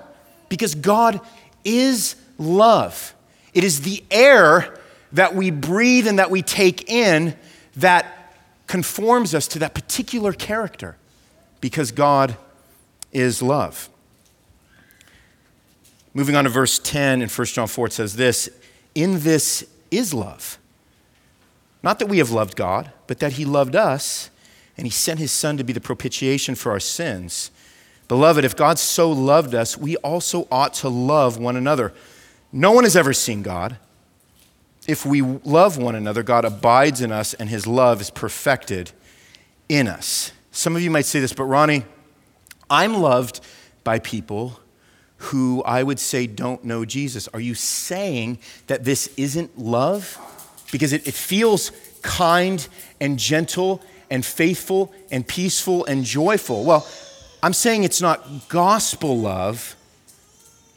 Because 0.48 0.75
God 0.75 1.20
is 1.63 2.15
love. 2.38 3.15
It 3.53 3.63
is 3.63 3.82
the 3.82 4.03
air 4.12 4.77
that 5.13 5.34
we 5.34 5.50
breathe 5.50 6.08
and 6.08 6.20
that 6.20 6.29
we 6.29 6.44
take 6.44 6.89
in 6.89 7.36
that 7.77 8.36
conforms 8.68 9.34
us 9.34 9.48
to 9.48 9.60
that 9.60 9.74
particular 9.74 10.32
character 10.32 10.96
because 11.62 11.92
God 11.92 12.38
is 13.12 13.42
love. 13.42 13.89
Moving 16.13 16.36
on 16.36 16.44
to 16.44 16.50
verse 16.50 16.80
10 16.80 17.22
in 17.22 17.30
1 17.30 17.48
John 17.48 17.68
4, 17.68 17.88
it 17.88 17.94
says 17.94 18.16
this 18.16 18.50
In 18.96 19.20
this 19.20 19.66
is 19.92 20.13
love. 20.13 20.58
Not 21.82 22.00
that 22.00 22.08
we 22.08 22.18
have 22.18 22.32
loved 22.32 22.56
God, 22.56 22.92
but 23.08 23.20
that 23.20 23.34
He 23.34 23.46
loved 23.46 23.75
us, 23.75 24.30
and 24.78 24.86
He 24.86 24.92
sent 24.92 25.20
His 25.20 25.32
Son 25.32 25.58
to 25.58 25.63
be 25.63 25.74
the 25.74 25.80
propitiation 25.80 26.56
for 26.56 26.72
our 26.72 26.80
sins. 26.80 27.51
Beloved, 28.08 28.44
if 28.44 28.56
God 28.56 28.80
so 28.80 29.12
loved 29.12 29.54
us, 29.54 29.78
we 29.78 29.96
also 29.98 30.48
ought 30.51 30.74
to 30.75 30.89
love 30.89 31.38
one 31.38 31.56
another. 31.56 31.94
No 32.51 32.72
one 32.72 32.84
has 32.84 32.96
ever 32.96 33.13
seen 33.13 33.44
God. 33.44 33.78
If 34.88 35.06
we 35.06 35.22
love 35.22 35.78
one 35.78 35.94
another, 35.94 36.24
God 36.24 36.44
abides 36.44 37.01
in 37.01 37.12
us, 37.12 37.36
and 37.36 37.50
His 37.50 37.68
love 37.68 38.01
is 38.01 38.10
perfected 38.10 38.92
in 39.70 39.88
us. 39.88 40.32
Some 40.60 40.75
of 40.75 40.82
you 40.82 40.92
might 40.92 41.06
say 41.06 41.22
this, 41.22 41.32
but 41.32 41.46
Ronnie, 41.46 41.86
I'm 42.70 42.96
loved 42.96 43.39
by 43.86 44.00
people 44.00 44.60
who 45.16 45.63
I 45.63 45.82
would 45.82 46.01
say 46.01 46.28
don't 46.28 46.66
know 46.66 46.84
Jesus. 46.84 47.30
Are 47.30 47.39
you 47.39 47.56
saying 47.56 48.39
that 48.68 48.84
this 48.84 49.10
isn't 49.16 49.58
love? 49.58 50.18
Because 50.70 50.92
it, 50.92 51.08
it 51.08 51.13
feels 51.13 51.72
kind 52.01 52.68
and 53.00 53.18
gentle 53.18 53.82
and 54.10 54.25
faithful 54.25 54.94
and 55.10 55.25
peaceful 55.25 55.86
and 55.86 56.04
joyful. 56.04 56.66
Well, 56.66 56.86
I'm 57.42 57.54
saying 57.54 57.86
it's 57.86 58.01
not 58.01 58.50
gospel 58.50 59.18
love. 59.18 59.78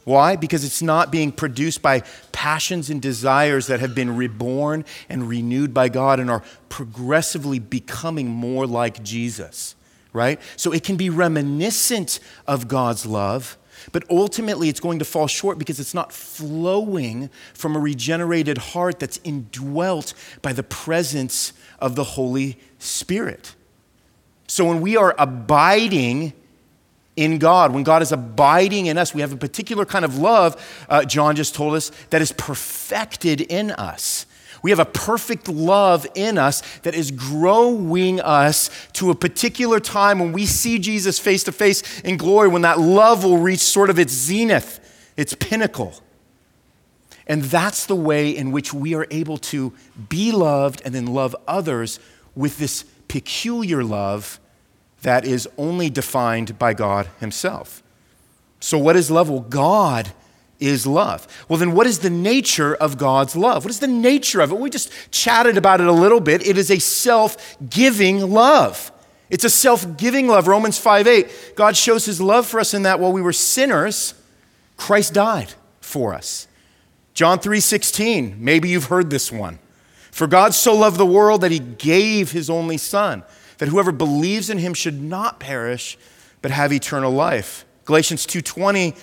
Why? 0.04 0.36
Because 0.36 0.64
it's 0.64 0.82
not 0.82 1.12
being 1.12 1.30
produced 1.30 1.80
by 1.80 2.02
passions 2.32 2.90
and 2.90 3.00
desires 3.00 3.68
that 3.68 3.80
have 3.80 3.94
been 3.94 4.16
reborn 4.16 4.84
and 5.08 5.28
renewed 5.28 5.72
by 5.72 5.88
God 5.88 6.18
and 6.18 6.28
are 6.30 6.42
progressively 6.68 7.58
becoming 7.58 8.28
more 8.28 8.66
like 8.66 9.02
Jesus, 9.02 9.76
right? 10.12 10.40
So 10.56 10.72
it 10.72 10.82
can 10.82 10.96
be 10.96 11.08
reminiscent 11.08 12.18
of 12.46 12.66
God's 12.66 13.06
love, 13.06 13.56
but 13.90 14.04
ultimately, 14.08 14.68
it's 14.68 14.80
going 14.80 15.00
to 15.00 15.04
fall 15.04 15.26
short 15.26 15.58
because 15.58 15.80
it's 15.80 15.94
not 15.94 16.12
flowing 16.12 17.30
from 17.52 17.74
a 17.74 17.80
regenerated 17.80 18.58
heart 18.58 19.00
that's 19.00 19.18
indwelt 19.24 20.14
by 20.40 20.52
the 20.52 20.62
presence 20.62 21.52
of 21.80 21.96
the 21.96 22.04
Holy 22.04 22.58
Spirit. 22.78 23.56
So 24.46 24.66
when 24.66 24.80
we 24.80 24.96
are 24.96 25.16
abiding 25.18 26.32
in 27.16 27.38
God, 27.38 27.72
when 27.72 27.82
God 27.82 28.02
is 28.02 28.12
abiding 28.12 28.86
in 28.86 28.96
us, 28.96 29.14
we 29.14 29.20
have 29.20 29.32
a 29.32 29.36
particular 29.36 29.84
kind 29.84 30.04
of 30.04 30.16
love, 30.18 30.84
uh, 30.88 31.04
John 31.04 31.36
just 31.36 31.54
told 31.54 31.74
us, 31.74 31.90
that 32.10 32.22
is 32.22 32.32
perfected 32.32 33.40
in 33.40 33.70
us. 33.72 34.26
We 34.62 34.70
have 34.70 34.78
a 34.78 34.84
perfect 34.84 35.48
love 35.48 36.06
in 36.14 36.38
us 36.38 36.62
that 36.82 36.94
is 36.94 37.10
growing 37.10 38.20
us 38.20 38.70
to 38.94 39.10
a 39.10 39.14
particular 39.14 39.80
time 39.80 40.20
when 40.20 40.32
we 40.32 40.46
see 40.46 40.78
Jesus 40.78 41.18
face 41.18 41.42
to 41.44 41.52
face 41.52 42.00
in 42.02 42.16
glory, 42.16 42.48
when 42.48 42.62
that 42.62 42.78
love 42.78 43.24
will 43.24 43.38
reach 43.38 43.60
sort 43.60 43.90
of 43.90 43.98
its 43.98 44.12
zenith, 44.12 44.78
its 45.16 45.34
pinnacle. 45.34 45.94
And 47.26 47.42
that's 47.42 47.86
the 47.86 47.96
way 47.96 48.30
in 48.30 48.52
which 48.52 48.72
we 48.72 48.94
are 48.94 49.06
able 49.10 49.38
to 49.38 49.72
be 50.08 50.32
loved 50.32 50.80
and 50.84 50.94
then 50.94 51.06
love 51.06 51.34
others 51.48 51.98
with 52.34 52.58
this 52.58 52.84
peculiar 53.08 53.82
love 53.84 54.38
that 55.02 55.24
is 55.24 55.48
only 55.58 55.90
defined 55.90 56.58
by 56.58 56.74
God 56.74 57.08
Himself. 57.20 57.82
So, 58.60 58.78
what 58.78 58.96
is 58.96 59.10
love? 59.10 59.28
Well, 59.28 59.40
God 59.40 60.12
is 60.60 60.86
love. 60.86 61.26
Well, 61.48 61.58
then, 61.58 61.72
what 61.72 61.86
is 61.86 61.98
the 61.98 62.10
nature 62.10 62.74
of 62.74 62.96
God's 62.96 63.34
love? 63.34 63.64
What 63.64 63.70
is 63.70 63.80
the 63.80 63.88
nature 63.88 64.40
of 64.40 64.52
it? 64.52 64.58
We 64.58 64.70
just 64.70 64.92
chatted 65.10 65.56
about 65.56 65.80
it 65.80 65.88
a 65.88 65.92
little 65.92 66.20
bit. 66.20 66.46
It 66.46 66.56
is 66.56 66.70
a 66.70 66.78
self 66.78 67.56
giving 67.68 68.30
love. 68.30 68.92
It's 69.28 69.44
a 69.44 69.50
self 69.50 69.96
giving 69.96 70.28
love. 70.28 70.46
Romans 70.46 70.78
5 70.78 71.06
8, 71.06 71.54
God 71.56 71.76
shows 71.76 72.04
his 72.04 72.20
love 72.20 72.46
for 72.46 72.60
us 72.60 72.74
in 72.74 72.82
that 72.82 73.00
while 73.00 73.12
we 73.12 73.22
were 73.22 73.32
sinners, 73.32 74.14
Christ 74.76 75.14
died 75.14 75.54
for 75.80 76.14
us. 76.14 76.46
John 77.14 77.38
3 77.38 77.60
16, 77.60 78.36
maybe 78.38 78.68
you've 78.68 78.84
heard 78.84 79.10
this 79.10 79.32
one. 79.32 79.58
For 80.10 80.26
God 80.26 80.54
so 80.54 80.74
loved 80.74 80.98
the 80.98 81.06
world 81.06 81.40
that 81.40 81.50
he 81.50 81.58
gave 81.58 82.32
his 82.32 82.50
only 82.50 82.76
Son, 82.76 83.24
that 83.62 83.68
whoever 83.68 83.92
believes 83.92 84.50
in 84.50 84.58
him 84.58 84.74
should 84.74 85.00
not 85.00 85.38
perish, 85.38 85.96
but 86.40 86.50
have 86.50 86.72
eternal 86.72 87.12
life. 87.12 87.64
Galatians 87.84 88.26
2:20 88.26 88.96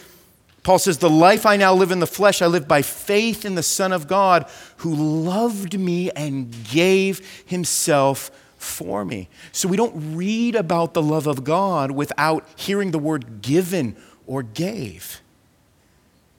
Paul 0.64 0.80
says, 0.80 0.98
The 0.98 1.10
life 1.10 1.46
I 1.46 1.56
now 1.56 1.74
live 1.74 1.92
in 1.92 2.02
the 2.02 2.06
flesh, 2.06 2.42
I 2.42 2.48
live 2.48 2.68
by 2.68 2.82
faith 2.82 3.46
in 3.46 3.56
the 3.56 3.64
Son 3.64 3.94
of 3.94 4.10
God 4.10 4.50
who 4.80 4.94
loved 4.94 5.80
me 5.80 6.12
and 6.12 6.54
gave 6.66 7.26
himself 7.46 8.32
for 8.58 9.06
me. 9.06 9.30
So 9.54 9.70
we 9.70 9.78
don't 9.78 10.18
read 10.18 10.56
about 10.56 10.94
the 10.94 11.02
love 11.02 11.26
of 11.26 11.46
God 11.46 11.92
without 11.92 12.46
hearing 12.58 12.92
the 12.92 13.00
word 13.00 13.42
given 13.42 13.96
or 14.28 14.44
gave. 14.44 15.22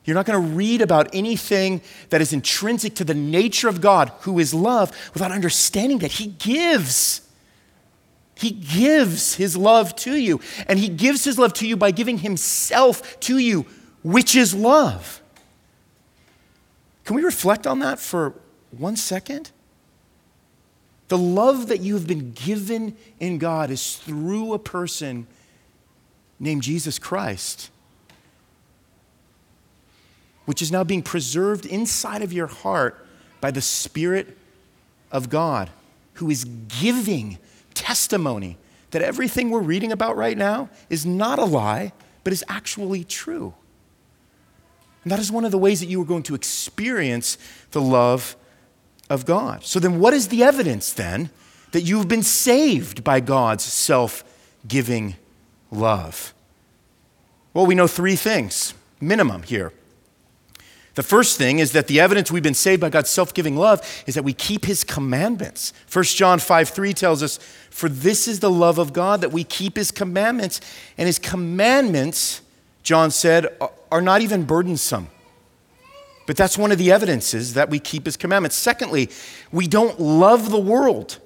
You're 0.05 0.15
not 0.15 0.27
going 0.27 0.43
to 0.43 0.55
read 0.55 0.83
about 0.83 1.09
anything 1.15 1.81
that 2.11 2.21
is 2.21 2.35
intrinsic 2.35 2.97
to 2.97 3.05
the 3.05 3.15
nature 3.15 3.71
of 3.71 3.81
God, 3.81 4.13
who 4.21 4.39
is 4.39 4.53
love, 4.53 4.93
without 5.15 5.33
understanding 5.33 6.01
that 6.01 6.13
He 6.13 6.27
gives. 6.27 7.23
He 8.41 8.51
gives 8.51 9.35
His 9.35 9.57
love 9.57 9.95
to 9.97 10.17
you. 10.17 10.41
And 10.67 10.79
He 10.79 10.89
gives 10.89 11.25
His 11.25 11.39
love 11.39 11.53
to 11.55 11.67
you 11.67 11.77
by 11.77 11.91
giving 11.91 12.19
Himself 12.19 13.21
to 13.21 13.39
you, 13.39 13.67
which 14.03 14.35
is 14.35 14.55
love. 14.55 15.21
Can 17.05 17.17
we 17.17 17.23
reflect 17.23 17.67
on 17.67 17.81
that 17.81 17.99
for 17.99 18.35
one 18.71 18.97
second? 18.97 19.51
The 21.09 21.19
love 21.19 21.69
that 21.69 21.81
you 21.81 21.95
have 21.95 22.07
been 22.07 22.33
given 22.33 22.97
in 23.19 23.39
God 23.39 23.71
is 23.71 23.97
through 23.97 24.55
a 24.55 24.59
person 24.59 25.27
named 26.39 26.63
Jesus 26.63 26.99
Christ 26.99 27.71
which 30.51 30.63
is 30.63 30.73
now 30.73 30.83
being 30.83 31.01
preserved 31.01 31.65
inside 31.65 32.23
of 32.23 32.33
your 32.33 32.49
heart 32.49 33.07
by 33.41 33.53
the 33.53 33.61
Spirit 33.61 34.37
of 35.13 35.29
God, 35.29 35.71
who 36.15 36.29
is 36.29 36.45
giving 36.81 37.39
testimony 37.91 38.57
that 38.93 39.03
everything 39.03 39.51
we're 39.51 39.59
reading 39.59 39.91
about 39.91 40.17
right 40.17 40.39
now 40.39 40.69
is 40.89 41.05
not 41.05 41.41
a 41.41 41.45
lie, 41.45 41.93
but 42.23 42.33
is 42.33 42.45
actually 42.49 43.03
true. 43.03 43.53
And 45.03 45.11
that 45.11 45.19
is 45.19 45.33
one 45.33 45.45
of 45.45 45.51
the 45.51 45.59
ways 45.59 45.81
that 45.81 45.87
you 45.87 46.01
are 46.01 46.05
going 46.05 46.23
to 46.25 46.37
experience 46.37 47.37
the 47.73 47.81
love 47.81 48.37
of 49.09 49.27
God. 49.27 49.65
So, 49.65 49.81
then 49.81 49.99
what 49.99 50.15
is 50.15 50.29
the 50.29 50.45
evidence 50.45 50.93
then 50.93 51.31
that 51.73 51.83
you've 51.83 52.07
been 52.07 52.23
saved 52.23 53.03
by 53.03 53.19
God's 53.19 53.65
self 53.65 54.23
giving 54.69 55.17
love? 55.73 56.33
Well, 57.53 57.67
we 57.67 57.75
know 57.75 57.89
three 57.89 58.15
things, 58.15 58.73
minimum 59.01 59.43
here. 59.43 59.73
The 60.95 61.03
first 61.03 61.39
thing 61.39 61.61
is 61.61 61.73
that 61.73 61.87
the 61.87 62.01
evidence 62.01 62.31
we've 62.33 62.43
been 62.43 62.55
saved 62.55 62.81
by 62.81 62.91
God's 62.91 63.11
self 63.11 63.33
giving 63.33 63.57
love 63.57 63.81
is 64.07 64.15
that 64.17 64.25
we 64.25 64.33
keep 64.33 64.65
his 64.65 64.83
commandments. 64.83 65.73
1 65.93 66.05
John 66.05 66.39
5 66.39 66.69
3 66.69 66.93
tells 66.95 67.23
us, 67.23 67.39
For 67.71 67.89
this 67.89 68.27
is 68.27 68.41
the 68.41 68.51
love 68.51 68.79
of 68.79 68.93
God, 68.93 69.21
that 69.21 69.33
we 69.33 69.45
keep 69.45 69.77
his 69.77 69.93
commandments. 69.93 70.61
And 70.99 71.07
his 71.07 71.19
commandments, 71.19 72.43
John 72.83 73.11
said, 73.11 73.57
are 73.93 74.01
not 74.01 74.21
even 74.21 74.45
burdensome. 74.45 75.09
But 76.27 76.37
that's 76.37 76.59
one 76.59 76.71
of 76.71 76.79
the 76.79 76.93
evidences 76.93 77.55
that 77.55 77.71
we 77.71 77.79
keep 77.79 78.07
his 78.07 78.17
commandments. 78.17 78.57
Secondly, 78.57 79.11
we 79.51 79.67
don't 79.67 79.99
love 80.01 80.51
the 80.51 80.61
world. 80.61 81.19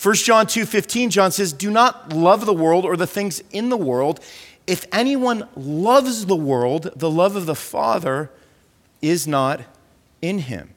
1 0.00 0.14
John 0.16 0.46
2:15 0.46 1.10
John 1.10 1.30
says, 1.30 1.52
"Do 1.52 1.70
not 1.70 2.12
love 2.12 2.46
the 2.46 2.54
world 2.54 2.84
or 2.84 2.96
the 2.96 3.06
things 3.06 3.42
in 3.52 3.68
the 3.68 3.76
world. 3.76 4.20
If 4.66 4.86
anyone 4.90 5.48
loves 5.54 6.26
the 6.26 6.36
world, 6.36 6.90
the 6.96 7.10
love 7.10 7.36
of 7.36 7.46
the 7.46 7.54
Father 7.54 8.30
is 9.02 9.26
not 9.26 9.60
in 10.22 10.38
him. 10.38 10.70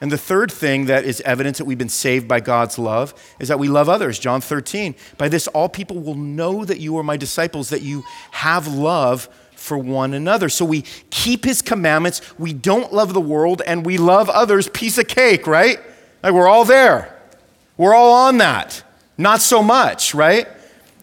And 0.00 0.12
the 0.12 0.18
third 0.18 0.52
thing 0.52 0.86
that 0.86 1.04
is 1.04 1.22
evidence 1.22 1.56
that 1.58 1.64
we've 1.64 1.78
been 1.78 1.88
saved 1.88 2.28
by 2.28 2.40
God's 2.40 2.78
love 2.78 3.14
is 3.40 3.48
that 3.48 3.58
we 3.58 3.68
love 3.68 3.88
others. 3.88 4.18
John 4.18 4.42
13. 4.42 4.94
By 5.16 5.28
this, 5.28 5.48
all 5.48 5.70
people 5.70 5.98
will 5.98 6.14
know 6.14 6.66
that 6.66 6.78
you 6.78 6.98
are 6.98 7.02
my 7.02 7.16
disciples, 7.16 7.70
that 7.70 7.80
you 7.80 8.04
have 8.32 8.68
love 8.68 9.28
for 9.54 9.78
one 9.78 10.12
another. 10.12 10.50
So 10.50 10.66
we 10.66 10.82
keep 11.10 11.44
his 11.44 11.62
commandments, 11.62 12.20
we 12.38 12.52
don't 12.52 12.92
love 12.92 13.14
the 13.14 13.20
world, 13.20 13.62
and 13.66 13.86
we 13.86 13.96
love 13.96 14.28
others. 14.28 14.68
Piece 14.68 14.98
of 14.98 15.08
cake, 15.08 15.46
right? 15.46 15.80
Like 16.22 16.34
we're 16.34 16.48
all 16.48 16.66
there. 16.66 17.18
We're 17.78 17.94
all 17.94 18.12
on 18.28 18.38
that. 18.38 18.82
Not 19.16 19.40
so 19.40 19.62
much, 19.62 20.14
right? 20.14 20.46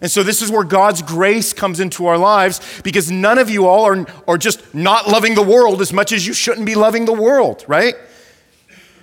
And 0.04 0.12
so, 0.12 0.22
this 0.22 0.42
is 0.42 0.52
where 0.52 0.66
God's 0.66 1.02
grace 1.02 1.54
comes 1.54 1.80
into 1.80 2.08
our 2.08 2.18
lives 2.18 2.60
because 2.84 3.10
none 3.10 3.38
of 3.38 3.50
you 3.50 3.68
all 3.68 3.86
are, 3.86 4.06
are 4.28 4.38
just 4.38 4.76
not 4.76 5.08
loving 5.08 5.34
the 5.34 5.42
world 5.42 5.80
as 5.80 5.94
much 5.94 6.12
as 6.12 6.28
you 6.28 6.34
shouldn't 6.34 6.66
be 6.66 6.76
loving 6.76 7.06
the 7.06 7.14
world, 7.14 7.64
right? 7.70 7.96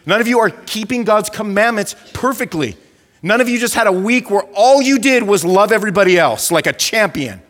None 0.04 0.20
of 0.20 0.28
you 0.28 0.40
are 0.40 0.50
keeping 0.50 1.04
God's 1.04 1.30
commandments 1.30 1.96
perfectly. 2.12 2.76
None 3.22 3.40
of 3.40 3.48
you 3.48 3.58
just 3.58 3.74
had 3.74 3.86
a 3.86 3.92
week 3.92 4.30
where 4.30 4.42
all 4.54 4.82
you 4.82 4.98
did 4.98 5.22
was 5.22 5.42
love 5.42 5.72
everybody 5.72 6.18
else 6.18 6.50
like 6.50 6.66
a 6.66 6.72
champion. 6.74 7.40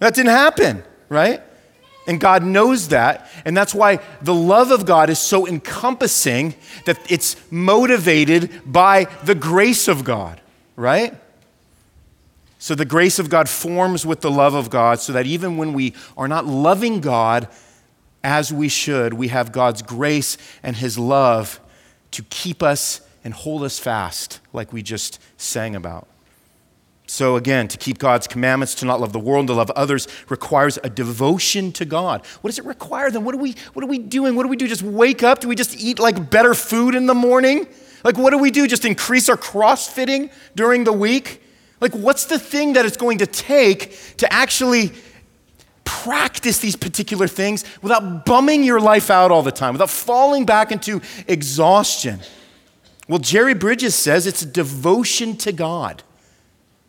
That 0.00 0.16
didn't 0.16 0.32
happen, 0.32 0.82
right? 1.08 1.40
And 2.08 2.18
God 2.18 2.42
knows 2.42 2.88
that. 2.88 3.30
And 3.44 3.56
that's 3.56 3.72
why 3.72 4.00
the 4.20 4.34
love 4.34 4.72
of 4.72 4.84
God 4.84 5.10
is 5.10 5.20
so 5.20 5.46
encompassing 5.46 6.56
that 6.86 6.98
it's 7.08 7.36
motivated 7.52 8.62
by 8.66 9.04
the 9.22 9.36
grace 9.36 9.86
of 9.86 10.02
God, 10.02 10.40
right? 10.74 11.14
So 12.58 12.74
the 12.74 12.84
grace 12.84 13.18
of 13.18 13.30
God 13.30 13.48
forms 13.48 14.04
with 14.04 14.20
the 14.20 14.30
love 14.30 14.54
of 14.54 14.68
God 14.68 15.00
so 15.00 15.12
that 15.12 15.26
even 15.26 15.56
when 15.56 15.72
we 15.72 15.94
are 16.16 16.28
not 16.28 16.44
loving 16.44 17.00
God 17.00 17.48
as 18.24 18.52
we 18.52 18.68
should, 18.68 19.14
we 19.14 19.28
have 19.28 19.52
God's 19.52 19.80
grace 19.80 20.36
and 20.62 20.76
His 20.76 20.98
love 20.98 21.60
to 22.10 22.22
keep 22.24 22.62
us 22.62 23.00
and 23.22 23.32
hold 23.32 23.62
us 23.62 23.78
fast, 23.78 24.40
like 24.52 24.72
we 24.72 24.82
just 24.82 25.20
sang 25.36 25.76
about. 25.76 26.08
So, 27.06 27.36
again, 27.36 27.68
to 27.68 27.78
keep 27.78 27.98
God's 27.98 28.26
commandments, 28.26 28.74
to 28.76 28.84
not 28.84 29.00
love 29.00 29.12
the 29.12 29.18
world, 29.18 29.46
to 29.46 29.54
love 29.54 29.70
others, 29.70 30.08
requires 30.28 30.78
a 30.84 30.90
devotion 30.90 31.72
to 31.72 31.86
God. 31.86 32.26
What 32.42 32.50
does 32.50 32.58
it 32.58 32.66
require 32.66 33.10
then? 33.10 33.24
What 33.24 33.34
are 33.34 33.38
we, 33.38 33.54
what 33.72 33.82
are 33.82 33.88
we 33.88 33.98
doing? 33.98 34.34
What 34.34 34.42
do 34.42 34.48
we 34.48 34.56
do? 34.56 34.68
Just 34.68 34.82
wake 34.82 35.22
up? 35.22 35.40
Do 35.40 35.48
we 35.48 35.54
just 35.54 35.80
eat 35.80 35.98
like 35.98 36.30
better 36.30 36.54
food 36.54 36.94
in 36.94 37.06
the 37.06 37.14
morning? 37.14 37.66
Like, 38.04 38.18
what 38.18 38.30
do 38.30 38.38
we 38.38 38.50
do? 38.50 38.66
Just 38.66 38.84
increase 38.84 39.28
our 39.30 39.38
crossfitting 39.38 40.30
during 40.54 40.84
the 40.84 40.92
week? 40.92 41.42
Like, 41.80 41.92
what's 41.92 42.24
the 42.26 42.38
thing 42.38 42.72
that 42.74 42.84
it's 42.86 42.96
going 42.96 43.18
to 43.18 43.26
take 43.26 43.96
to 44.16 44.32
actually 44.32 44.92
practice 45.84 46.58
these 46.58 46.76
particular 46.76 47.26
things 47.26 47.64
without 47.82 48.24
bumming 48.24 48.64
your 48.64 48.80
life 48.80 49.10
out 49.10 49.30
all 49.30 49.42
the 49.42 49.52
time, 49.52 49.74
without 49.74 49.90
falling 49.90 50.44
back 50.44 50.72
into 50.72 51.00
exhaustion? 51.26 52.20
Well, 53.08 53.18
Jerry 53.18 53.54
Bridges 53.54 53.94
says 53.94 54.26
it's 54.26 54.42
a 54.42 54.46
devotion 54.46 55.36
to 55.38 55.52
God 55.52 56.02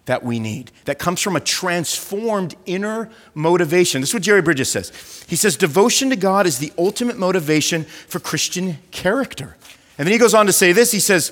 that 0.05 0.23
we 0.23 0.39
need, 0.39 0.71
that 0.85 0.97
comes 0.97 1.21
from 1.21 1.35
a 1.35 1.39
transformed 1.39 2.55
inner 2.65 3.11
motivation. 3.35 4.01
This 4.01 4.09
is 4.09 4.13
what 4.15 4.23
Jerry 4.23 4.41
Bridges 4.41 4.69
says. 4.69 5.23
He 5.27 5.35
says, 5.35 5.55
Devotion 5.55 6.09
to 6.09 6.15
God 6.15 6.47
is 6.47 6.57
the 6.57 6.73
ultimate 6.79 7.19
motivation 7.19 7.83
for 7.83 8.19
Christian 8.19 8.79
character. 8.89 9.55
And 9.99 10.07
then 10.07 10.11
he 10.11 10.17
goes 10.17 10.33
on 10.33 10.47
to 10.47 10.51
say 10.51 10.71
this 10.71 10.91
he 10.91 10.99
says, 10.99 11.31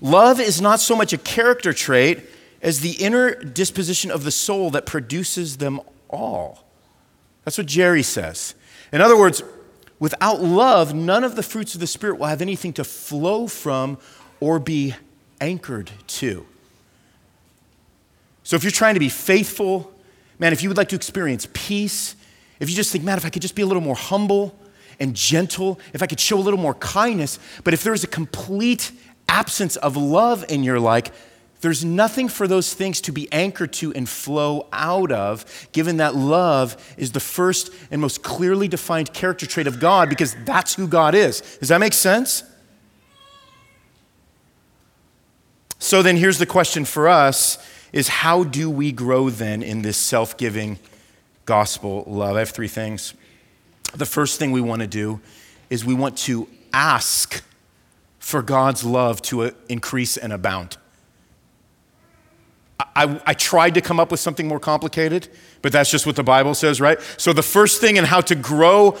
Love 0.00 0.40
is 0.40 0.60
not 0.60 0.80
so 0.80 0.96
much 0.96 1.12
a 1.12 1.18
character 1.18 1.72
trait 1.72 2.20
as 2.62 2.80
the 2.80 2.92
inner 2.92 3.34
disposition 3.34 4.10
of 4.10 4.24
the 4.24 4.30
soul 4.30 4.70
that 4.70 4.86
produces 4.86 5.56
them 5.56 5.80
all. 6.08 6.64
That's 7.44 7.56
what 7.58 7.66
Jerry 7.66 8.02
says. 8.02 8.54
In 8.92 9.00
other 9.00 9.18
words, 9.18 9.42
without 9.98 10.40
love, 10.40 10.94
none 10.94 11.24
of 11.24 11.36
the 11.36 11.42
fruits 11.42 11.74
of 11.74 11.80
the 11.80 11.86
Spirit 11.86 12.18
will 12.18 12.26
have 12.26 12.42
anything 12.42 12.72
to 12.74 12.84
flow 12.84 13.46
from 13.46 13.98
or 14.40 14.58
be 14.58 14.94
anchored 15.40 15.90
to. 16.06 16.46
So 18.42 18.56
if 18.56 18.64
you're 18.64 18.70
trying 18.70 18.94
to 18.94 19.00
be 19.00 19.08
faithful, 19.08 19.92
man, 20.38 20.52
if 20.52 20.62
you 20.62 20.68
would 20.68 20.76
like 20.76 20.88
to 20.88 20.96
experience 20.96 21.46
peace, 21.52 22.16
if 22.58 22.68
you 22.68 22.76
just 22.76 22.92
think, 22.92 23.04
man, 23.04 23.16
if 23.16 23.24
I 23.24 23.30
could 23.30 23.42
just 23.42 23.54
be 23.54 23.62
a 23.62 23.66
little 23.66 23.82
more 23.82 23.94
humble 23.94 24.54
and 24.98 25.14
gentle, 25.14 25.80
if 25.94 26.02
I 26.02 26.06
could 26.06 26.20
show 26.20 26.36
a 26.36 26.42
little 26.42 26.60
more 26.60 26.74
kindness, 26.74 27.38
but 27.64 27.72
if 27.72 27.82
there's 27.82 28.04
a 28.04 28.08
complete 28.08 28.92
absence 29.28 29.76
of 29.76 29.96
love 29.96 30.44
in 30.48 30.62
your 30.62 30.80
life, 30.80 31.10
there's 31.60 31.84
nothing 31.84 32.28
for 32.28 32.48
those 32.48 32.72
things 32.72 33.00
to 33.02 33.12
be 33.12 33.30
anchored 33.32 33.72
to 33.74 33.92
and 33.92 34.08
flow 34.08 34.66
out 34.72 35.12
of, 35.12 35.68
given 35.72 35.98
that 35.98 36.14
love 36.14 36.94
is 36.96 37.12
the 37.12 37.20
first 37.20 37.70
and 37.90 38.00
most 38.00 38.22
clearly 38.22 38.66
defined 38.66 39.12
character 39.12 39.46
trait 39.46 39.66
of 39.66 39.78
God 39.78 40.08
because 40.08 40.34
that's 40.44 40.74
who 40.74 40.88
God 40.88 41.14
is. 41.14 41.40
Does 41.58 41.68
that 41.68 41.78
make 41.78 41.92
sense? 41.92 42.44
So 45.78 46.02
then 46.02 46.16
here's 46.16 46.38
the 46.38 46.46
question 46.46 46.84
for 46.84 47.08
us 47.08 47.58
is 47.92 48.08
how 48.08 48.44
do 48.44 48.70
we 48.70 48.92
grow 48.92 49.28
then 49.30 49.62
in 49.62 49.82
this 49.82 49.96
self-giving 49.96 50.78
gospel 51.44 52.04
love? 52.06 52.36
I 52.36 52.40
have 52.40 52.50
three 52.50 52.68
things. 52.68 53.14
The 53.94 54.06
first 54.06 54.38
thing 54.38 54.52
we 54.52 54.60
want 54.60 54.80
to 54.80 54.86
do 54.86 55.20
is 55.68 55.84
we 55.84 55.94
want 55.94 56.16
to 56.18 56.48
ask 56.72 57.42
for 58.18 58.42
God's 58.42 58.84
love 58.84 59.20
to 59.22 59.52
increase 59.68 60.16
and 60.16 60.32
abound. 60.32 60.76
I, 62.94 63.20
I, 63.26 63.34
tried 63.34 63.74
to 63.74 63.80
come 63.80 63.98
up 63.98 64.10
with 64.10 64.20
something 64.20 64.46
more 64.46 64.60
complicated, 64.60 65.28
but 65.62 65.72
that's 65.72 65.90
just 65.90 66.06
what 66.06 66.16
the 66.16 66.22
Bible 66.22 66.54
says, 66.54 66.80
right? 66.80 66.98
So, 67.16 67.32
the 67.32 67.42
first 67.42 67.80
thing 67.80 67.96
in 67.96 68.04
how 68.04 68.20
to 68.22 68.34
grow 68.34 68.96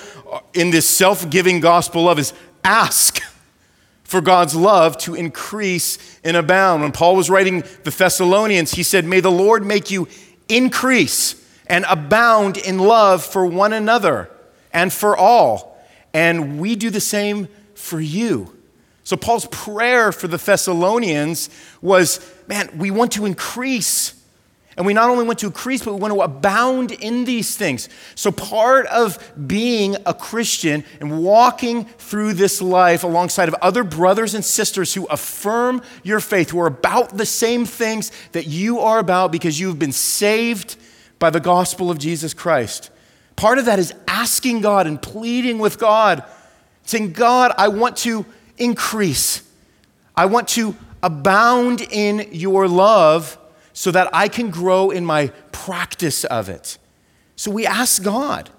in 0.54 0.70
this 0.70 0.88
self 0.88 1.30
giving 1.30 1.60
gospel 1.60 2.02
love 2.02 2.18
is 2.18 2.32
ask 2.64 3.20
for 4.02 4.20
God's 4.20 4.56
love 4.56 4.98
to 4.98 5.14
increase 5.14 6.18
and 6.24 6.36
abound. 6.36 6.82
When 6.82 6.92
Paul 6.92 7.14
was 7.14 7.30
writing 7.30 7.62
the 7.84 7.90
Thessalonians, 7.90 8.72
he 8.72 8.82
said, 8.82 9.04
May 9.04 9.20
the 9.20 9.30
Lord 9.30 9.64
make 9.64 9.90
you 9.90 10.08
increase 10.48 11.36
and 11.68 11.84
abound 11.88 12.56
in 12.56 12.78
love 12.78 13.24
for 13.24 13.46
one 13.46 13.72
another 13.72 14.28
and 14.72 14.92
for 14.92 15.16
all. 15.16 15.80
And 16.12 16.60
we 16.60 16.74
do 16.74 16.90
the 16.90 17.00
same 17.00 17.46
for 17.74 18.00
you. 18.00 18.56
So, 19.10 19.16
Paul's 19.16 19.46
prayer 19.46 20.12
for 20.12 20.28
the 20.28 20.36
Thessalonians 20.36 21.50
was 21.82 22.24
man, 22.46 22.70
we 22.78 22.92
want 22.92 23.10
to 23.14 23.26
increase. 23.26 24.14
And 24.76 24.86
we 24.86 24.94
not 24.94 25.10
only 25.10 25.24
want 25.24 25.40
to 25.40 25.46
increase, 25.46 25.84
but 25.84 25.94
we 25.94 26.00
want 26.00 26.14
to 26.14 26.20
abound 26.20 26.92
in 26.92 27.24
these 27.24 27.56
things. 27.56 27.88
So, 28.14 28.30
part 28.30 28.86
of 28.86 29.18
being 29.48 29.96
a 30.06 30.14
Christian 30.14 30.84
and 31.00 31.24
walking 31.24 31.86
through 31.86 32.34
this 32.34 32.62
life 32.62 33.02
alongside 33.02 33.48
of 33.48 33.56
other 33.60 33.82
brothers 33.82 34.36
and 34.36 34.44
sisters 34.44 34.94
who 34.94 35.06
affirm 35.06 35.82
your 36.04 36.20
faith, 36.20 36.50
who 36.50 36.60
are 36.60 36.68
about 36.68 37.18
the 37.18 37.26
same 37.26 37.64
things 37.66 38.12
that 38.30 38.46
you 38.46 38.78
are 38.78 39.00
about 39.00 39.32
because 39.32 39.58
you've 39.58 39.80
been 39.80 39.90
saved 39.90 40.76
by 41.18 41.30
the 41.30 41.40
gospel 41.40 41.90
of 41.90 41.98
Jesus 41.98 42.32
Christ. 42.32 42.92
Part 43.34 43.58
of 43.58 43.64
that 43.64 43.80
is 43.80 43.92
asking 44.06 44.60
God 44.60 44.86
and 44.86 45.02
pleading 45.02 45.58
with 45.58 45.80
God, 45.80 46.22
saying, 46.84 47.10
God, 47.10 47.50
I 47.58 47.66
want 47.66 47.96
to 47.98 48.24
increase. 48.60 49.42
I 50.14 50.26
want 50.26 50.48
to 50.48 50.76
abound 51.02 51.80
in 51.80 52.28
your 52.32 52.68
love 52.68 53.38
so 53.72 53.90
that 53.90 54.08
I 54.12 54.28
can 54.28 54.50
grow 54.50 54.90
in 54.90 55.04
my 55.04 55.28
practice 55.52 56.24
of 56.24 56.48
it. 56.48 56.78
So 57.36 57.50
we 57.50 57.66
ask 57.66 58.02
God. 58.02 58.50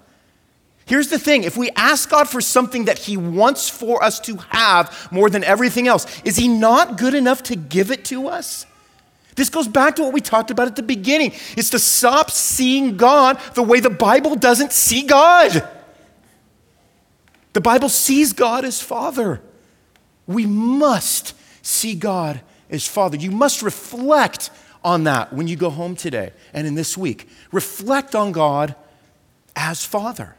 Here's 0.84 1.08
the 1.08 1.18
thing 1.18 1.44
if 1.44 1.56
we 1.56 1.70
ask 1.76 2.10
God 2.10 2.28
for 2.28 2.40
something 2.40 2.86
that 2.86 2.98
He 2.98 3.16
wants 3.16 3.68
for 3.68 4.02
us 4.02 4.18
to 4.20 4.36
have 4.50 5.08
more 5.12 5.30
than 5.30 5.44
everything 5.44 5.86
else, 5.86 6.06
is 6.22 6.36
He 6.36 6.48
not 6.48 6.98
good 6.98 7.14
enough 7.14 7.42
to 7.44 7.56
give 7.56 7.90
it 7.90 8.04
to 8.06 8.26
us? 8.28 8.66
This 9.34 9.48
goes 9.48 9.68
back 9.68 9.96
to 9.96 10.02
what 10.02 10.12
we 10.12 10.20
talked 10.20 10.50
about 10.50 10.66
at 10.66 10.76
the 10.76 10.82
beginning. 10.82 11.32
It's 11.56 11.70
to 11.70 11.78
stop 11.78 12.30
seeing 12.30 12.96
God 12.96 13.40
the 13.54 13.62
way 13.62 13.80
the 13.80 13.88
Bible 13.88 14.34
doesn't 14.34 14.72
see 14.72 15.04
God. 15.04 15.66
The 17.52 17.60
Bible 17.60 17.88
sees 17.88 18.32
God 18.32 18.64
as 18.64 18.82
Father. 18.82 19.40
We 20.26 20.46
must 20.46 21.34
see 21.62 21.94
God 21.94 22.40
as 22.70 22.86
Father. 22.86 23.16
You 23.16 23.30
must 23.30 23.62
reflect 23.62 24.50
on 24.84 25.04
that 25.04 25.32
when 25.32 25.48
you 25.48 25.56
go 25.56 25.70
home 25.70 25.96
today 25.96 26.32
and 26.52 26.66
in 26.66 26.74
this 26.74 26.96
week. 26.96 27.28
Reflect 27.52 28.14
on 28.14 28.32
God 28.32 28.74
as 29.54 29.84
Father. 29.84 30.36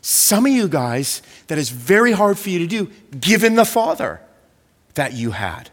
Some 0.00 0.46
of 0.46 0.52
you 0.52 0.68
guys, 0.68 1.20
that 1.48 1.58
is 1.58 1.70
very 1.70 2.12
hard 2.12 2.38
for 2.38 2.50
you 2.50 2.60
to 2.60 2.66
do, 2.66 2.90
given 3.18 3.56
the 3.56 3.64
Father 3.64 4.20
that 4.94 5.14
you 5.14 5.32
had. 5.32 5.70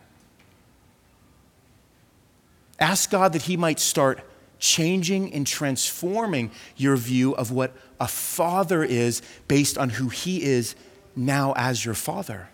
Ask 2.79 3.11
God 3.11 3.33
that 3.33 3.43
He 3.43 3.57
might 3.57 3.79
start 3.79 4.21
changing 4.59 5.33
and 5.33 5.45
transforming 5.45 6.49
your 6.77 6.95
view 6.95 7.35
of 7.35 7.51
what 7.51 7.75
a 7.99 8.07
father 8.07 8.83
is 8.83 9.21
based 9.47 9.77
on 9.77 9.89
who 9.89 10.09
He 10.09 10.41
is 10.41 10.75
now 11.15 11.53
as 11.55 11.85
your 11.85 11.93
Father. 11.93 12.49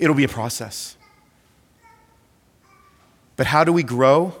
It'll 0.00 0.16
be 0.16 0.24
a 0.24 0.28
process. 0.28 0.96
But 3.36 3.46
how 3.46 3.64
do 3.64 3.72
we 3.72 3.82
grow 3.82 4.34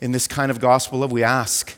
in 0.00 0.12
this 0.12 0.26
kind 0.26 0.50
of 0.50 0.58
gospel 0.58 0.98
love? 1.00 1.12
We 1.12 1.22
ask 1.22 1.76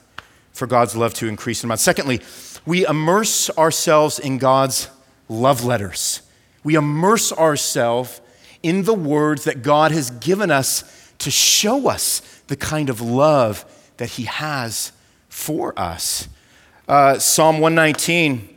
for 0.53 0.67
God's 0.67 0.97
love 0.97 1.13
to 1.15 1.29
increase 1.29 1.63
in 1.63 1.71
us. 1.71 1.83
Secondly, 1.83 2.23
we 2.65 2.87
immerse 2.87 3.51
ourselves 3.51 4.19
in 4.19 4.39
God's 4.39 4.89
love 5.29 5.65
letters. 5.65 6.23
We 6.63 6.77
immerse 6.77 7.33
ourselves 7.33 8.21
in 8.63 8.85
the 8.85 8.95
words 8.95 9.45
that 9.45 9.63
God 9.63 9.91
has 9.91 10.11
given 10.11 10.51
us 10.51 11.13
to 11.19 11.31
show 11.31 11.89
us 11.89 12.21
the 12.47 12.57
kind 12.57 12.89
of 12.89 13.01
love 13.01 13.65
that 13.97 14.11
He 14.11 14.25
has 14.25 14.93
for 15.29 15.77
us. 15.79 16.29
Uh, 16.89 17.19
Psalm 17.19 17.59
119, 17.59 18.49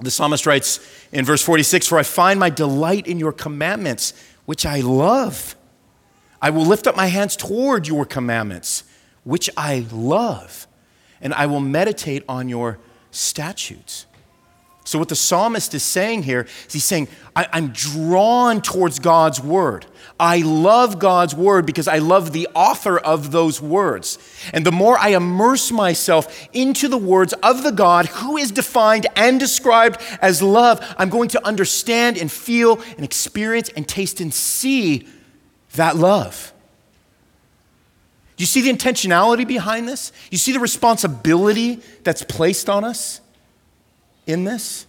the 0.00 0.10
psalmist 0.10 0.46
writes 0.46 0.78
in 1.14 1.24
verse 1.24 1.42
46 1.42 1.86
For 1.86 1.98
I 1.98 2.02
find 2.02 2.38
my 2.38 2.50
delight 2.50 3.06
in 3.06 3.18
your 3.18 3.32
commandments, 3.32 4.12
which 4.44 4.66
I 4.66 4.80
love. 4.80 5.56
I 6.42 6.50
will 6.50 6.66
lift 6.66 6.86
up 6.86 6.96
my 6.96 7.06
hands 7.06 7.36
toward 7.36 7.88
your 7.88 8.04
commandments, 8.04 8.84
which 9.22 9.48
I 9.56 9.86
love, 9.90 10.66
and 11.22 11.32
I 11.32 11.46
will 11.46 11.60
meditate 11.60 12.22
on 12.28 12.50
your 12.50 12.78
statutes. 13.10 14.04
So, 14.86 14.98
what 14.98 15.08
the 15.08 15.16
psalmist 15.16 15.72
is 15.72 15.82
saying 15.82 16.24
here 16.24 16.46
is 16.66 16.74
he's 16.74 16.84
saying, 16.84 17.08
I, 17.34 17.46
am 17.52 17.68
drawn 17.68 18.60
towards 18.60 18.98
God's 18.98 19.40
word. 19.40 19.86
I 20.20 20.38
love 20.42 20.98
God's 20.98 21.34
word 21.34 21.64
because 21.64 21.88
I 21.88 21.98
love 21.98 22.32
the 22.32 22.48
author 22.54 22.98
of 22.98 23.32
those 23.32 23.62
words. 23.62 24.18
And 24.52 24.64
the 24.64 24.70
more 24.70 24.98
I 24.98 25.08
immerse 25.08 25.72
myself 25.72 26.48
into 26.52 26.88
the 26.88 26.98
words 26.98 27.32
of 27.42 27.62
the 27.62 27.72
God 27.72 28.06
who 28.06 28.36
is 28.36 28.52
defined 28.52 29.06
and 29.16 29.40
described 29.40 30.02
as 30.20 30.42
love, 30.42 30.84
I'm 30.98 31.08
going 31.08 31.30
to 31.30 31.46
understand 31.46 32.18
and 32.18 32.30
feel 32.30 32.80
and 32.96 33.04
experience 33.04 33.70
and 33.70 33.88
taste 33.88 34.20
and 34.20 34.32
see 34.32 35.08
that 35.76 35.96
love. 35.96 36.52
Do 38.36 38.42
you 38.42 38.46
see 38.46 38.60
the 38.60 38.70
intentionality 38.70 39.48
behind 39.48 39.88
this? 39.88 40.12
You 40.30 40.38
see 40.38 40.52
the 40.52 40.60
responsibility 40.60 41.80
that's 42.02 42.22
placed 42.22 42.68
on 42.68 42.84
us? 42.84 43.22
In 44.26 44.44
this? 44.44 44.86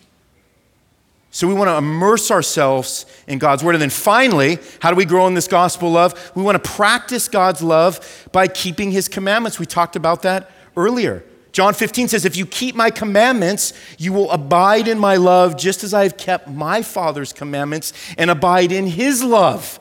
So 1.36 1.50
we 1.50 1.54
want 1.54 1.67
to 1.67 1.76
immerse 1.76 2.32
ourselves 2.32 3.06
in 3.28 3.39
God's 3.39 3.62
word. 3.62 3.76
And 3.76 3.82
then 3.82 3.89
finally, 3.89 4.58
how 4.80 4.89
do 4.89 4.95
we 4.95 5.04
grow 5.04 5.28
in 5.28 5.34
this 5.34 5.50
gospel 5.50 5.91
love? 5.91 6.32
We 6.34 6.41
want 6.41 6.63
to 6.63 6.71
practice 6.71 7.28
God's 7.28 7.62
love 7.62 8.30
by 8.32 8.48
keeping 8.48 8.91
his 8.91 9.10
commandments. 9.10 9.60
We 9.60 9.65
talked 9.65 9.98
about 9.98 10.21
that 10.21 10.50
earlier. 10.78 11.26
John 11.52 11.74
15 11.74 12.08
says, 12.08 12.24
If 12.24 12.38
you 12.38 12.45
keep 12.45 12.74
my 12.74 12.89
commandments, 12.89 13.74
you 13.98 14.13
will 14.13 14.32
abide 14.32 14.88
in 14.88 14.98
my 14.98 15.17
love, 15.17 15.58
just 15.58 15.84
as 15.84 15.93
I 15.93 16.04
have 16.04 16.15
kept 16.15 16.48
my 16.48 16.82
Father's 16.82 17.34
commandments 17.34 17.91
and 18.17 18.30
abide 18.30 18.71
in 18.71 18.88
his 18.88 19.21
love. 19.21 19.80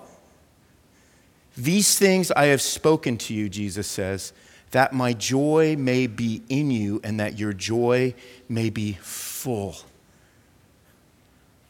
These 1.57 1.97
things 1.99 2.33
I 2.33 2.47
have 2.47 2.63
spoken 2.63 3.17
to 3.19 3.35
you, 3.35 3.49
Jesus 3.49 3.87
says, 3.87 4.33
that 4.73 4.93
my 4.93 5.13
joy 5.13 5.77
may 5.79 6.09
be 6.09 6.43
in 6.49 6.73
you 6.73 7.01
and 7.05 7.21
that 7.21 7.39
your 7.39 7.53
joy 7.53 8.15
may 8.49 8.71
be 8.71 8.95
full. 9.45 9.77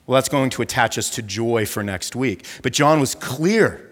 Well, 0.06 0.14
that's 0.14 0.28
going 0.28 0.50
to 0.50 0.62
attach 0.62 0.96
us 0.96 1.10
to 1.10 1.22
joy 1.22 1.66
for 1.66 1.82
next 1.82 2.14
week. 2.14 2.46
But 2.62 2.72
John 2.72 3.00
was 3.00 3.16
clear. 3.16 3.90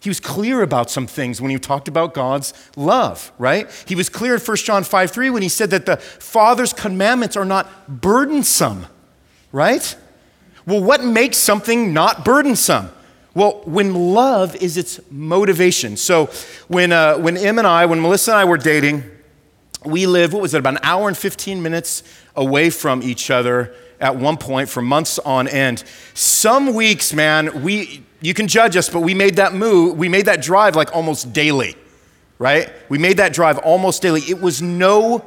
He 0.00 0.10
was 0.10 0.18
clear 0.18 0.62
about 0.62 0.90
some 0.90 1.06
things 1.06 1.40
when 1.40 1.52
he 1.52 1.58
talked 1.58 1.86
about 1.86 2.14
God's 2.14 2.52
love, 2.74 3.30
right? 3.38 3.70
He 3.86 3.94
was 3.94 4.08
clear 4.08 4.34
in 4.34 4.40
1 4.40 4.56
John 4.56 4.82
5 4.82 5.10
3 5.12 5.30
when 5.30 5.42
he 5.42 5.48
said 5.48 5.70
that 5.70 5.86
the 5.86 5.98
Father's 5.98 6.72
commandments 6.72 7.36
are 7.36 7.44
not 7.44 8.00
burdensome, 8.00 8.86
right? 9.52 9.94
Well, 10.66 10.82
what 10.82 11.04
makes 11.04 11.36
something 11.36 11.92
not 11.92 12.24
burdensome? 12.24 12.88
Well, 13.34 13.62
when 13.66 13.94
love 13.94 14.56
is 14.56 14.76
its 14.76 14.98
motivation. 15.12 15.96
So, 15.96 16.28
when, 16.66 16.90
uh, 16.90 17.18
when 17.18 17.36
Em 17.36 17.58
and 17.58 17.68
I, 17.68 17.86
when 17.86 18.00
Melissa 18.00 18.32
and 18.32 18.40
I 18.40 18.44
were 18.46 18.58
dating, 18.58 19.04
we 19.86 20.06
lived, 20.06 20.32
what 20.32 20.42
was 20.42 20.54
it, 20.54 20.58
about 20.58 20.74
an 20.74 20.80
hour 20.82 21.08
and 21.08 21.16
15 21.16 21.62
minutes 21.62 22.02
away 22.36 22.70
from 22.70 23.02
each 23.02 23.30
other 23.30 23.74
at 24.00 24.16
one 24.16 24.36
point 24.36 24.68
for 24.68 24.82
months 24.82 25.18
on 25.20 25.46
end. 25.48 25.84
Some 26.14 26.74
weeks, 26.74 27.12
man, 27.14 27.62
we, 27.62 28.04
you 28.20 28.34
can 28.34 28.48
judge 28.48 28.76
us, 28.76 28.88
but 28.88 29.00
we 29.00 29.14
made 29.14 29.36
that 29.36 29.54
move, 29.54 29.96
we 29.96 30.08
made 30.08 30.26
that 30.26 30.42
drive 30.42 30.76
like 30.76 30.94
almost 30.94 31.32
daily, 31.32 31.76
right? 32.38 32.70
We 32.88 32.98
made 32.98 33.18
that 33.18 33.32
drive 33.32 33.58
almost 33.58 34.02
daily. 34.02 34.20
It 34.22 34.40
was 34.40 34.60
no 34.60 35.24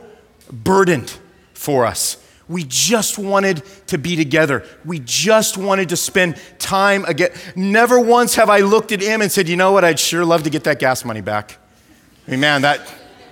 burden 0.52 1.06
for 1.54 1.86
us. 1.86 2.22
We 2.48 2.64
just 2.64 3.18
wanted 3.18 3.64
to 3.88 3.98
be 3.98 4.16
together. 4.16 4.64
We 4.84 5.00
just 5.00 5.58
wanted 5.58 5.90
to 5.90 5.98
spend 5.98 6.40
time 6.60 7.04
again. 7.06 7.32
Never 7.56 8.00
once 8.00 8.36
have 8.36 8.50
I 8.50 8.60
looked 8.60 8.92
at 8.92 9.02
him 9.02 9.22
and 9.22 9.32
said, 9.32 9.50
you 9.50 9.56
know 9.56 9.72
what, 9.72 9.84
I'd 9.84 10.00
sure 10.00 10.24
love 10.24 10.44
to 10.44 10.50
get 10.52 10.66
that 10.66 10.78
gas 10.78 11.04
money 11.04 11.22
back. 11.22 11.58
I 12.28 12.32
mean, 12.32 12.40
man, 12.40 12.62
that, 12.62 12.82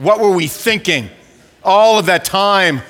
what 0.03 0.19
were 0.19 0.31
we 0.31 0.47
thinking? 0.47 1.09
All 1.63 1.97
of 1.97 2.07
that 2.07 2.25
time 2.25 2.81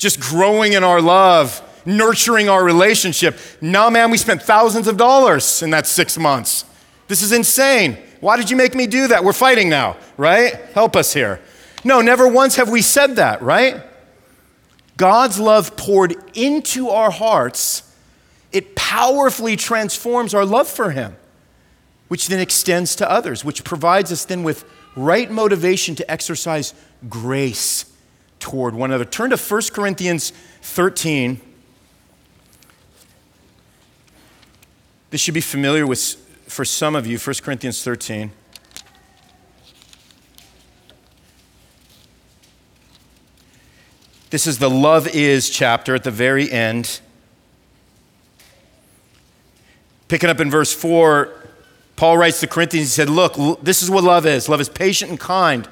just 0.00 0.18
growing 0.18 0.72
in 0.72 0.82
our 0.82 1.00
love, 1.00 1.62
nurturing 1.84 2.48
our 2.48 2.64
relationship. 2.64 3.38
Now, 3.60 3.90
man, 3.90 4.10
we 4.10 4.16
spent 4.16 4.42
thousands 4.42 4.88
of 4.88 4.96
dollars 4.96 5.62
in 5.62 5.70
that 5.70 5.86
six 5.86 6.18
months. 6.18 6.64
This 7.06 7.22
is 7.22 7.32
insane. 7.32 7.98
Why 8.20 8.36
did 8.36 8.50
you 8.50 8.56
make 8.56 8.74
me 8.74 8.86
do 8.86 9.08
that? 9.08 9.22
We're 9.22 9.32
fighting 9.32 9.68
now, 9.68 9.96
right? 10.16 10.54
Help 10.72 10.96
us 10.96 11.12
here. 11.12 11.40
No, 11.84 12.00
never 12.00 12.26
once 12.26 12.56
have 12.56 12.70
we 12.70 12.82
said 12.82 13.16
that, 13.16 13.42
right? 13.42 13.82
God's 14.96 15.38
love 15.38 15.76
poured 15.76 16.14
into 16.34 16.88
our 16.90 17.10
hearts, 17.10 17.82
it 18.52 18.74
powerfully 18.74 19.56
transforms 19.56 20.34
our 20.34 20.44
love 20.44 20.68
for 20.68 20.90
Him, 20.90 21.16
which 22.08 22.28
then 22.28 22.40
extends 22.40 22.94
to 22.96 23.10
others, 23.10 23.44
which 23.44 23.64
provides 23.64 24.12
us 24.12 24.24
then 24.24 24.42
with 24.42 24.64
right 24.96 25.30
motivation 25.30 25.94
to 25.96 26.10
exercise 26.10 26.74
grace 27.08 27.90
toward 28.38 28.74
one 28.74 28.90
another. 28.90 29.04
Turn 29.04 29.30
to 29.30 29.36
1 29.36 29.62
Corinthians 29.72 30.32
13. 30.62 31.40
This 35.10 35.20
should 35.20 35.34
be 35.34 35.40
familiar 35.40 35.86
with 35.86 36.16
for 36.46 36.64
some 36.64 36.96
of 36.96 37.06
you, 37.06 37.18
1 37.18 37.36
Corinthians 37.42 37.82
13. 37.84 38.32
This 44.30 44.46
is 44.46 44.58
the 44.58 44.70
love 44.70 45.08
is 45.08 45.50
chapter 45.50 45.94
at 45.94 46.04
the 46.04 46.10
very 46.10 46.50
end. 46.50 47.00
Picking 50.06 50.30
up 50.30 50.40
in 50.40 50.50
verse 50.50 50.72
4, 50.72 51.39
Paul 52.00 52.16
writes 52.16 52.40
to 52.40 52.46
Corinthians, 52.46 52.88
he 52.88 52.92
said, 52.92 53.10
Look, 53.10 53.60
this 53.62 53.82
is 53.82 53.90
what 53.90 54.04
love 54.04 54.24
is 54.24 54.48
love 54.48 54.62
is 54.62 54.70
patient 54.70 55.10
and 55.10 55.20
kind. 55.20 55.68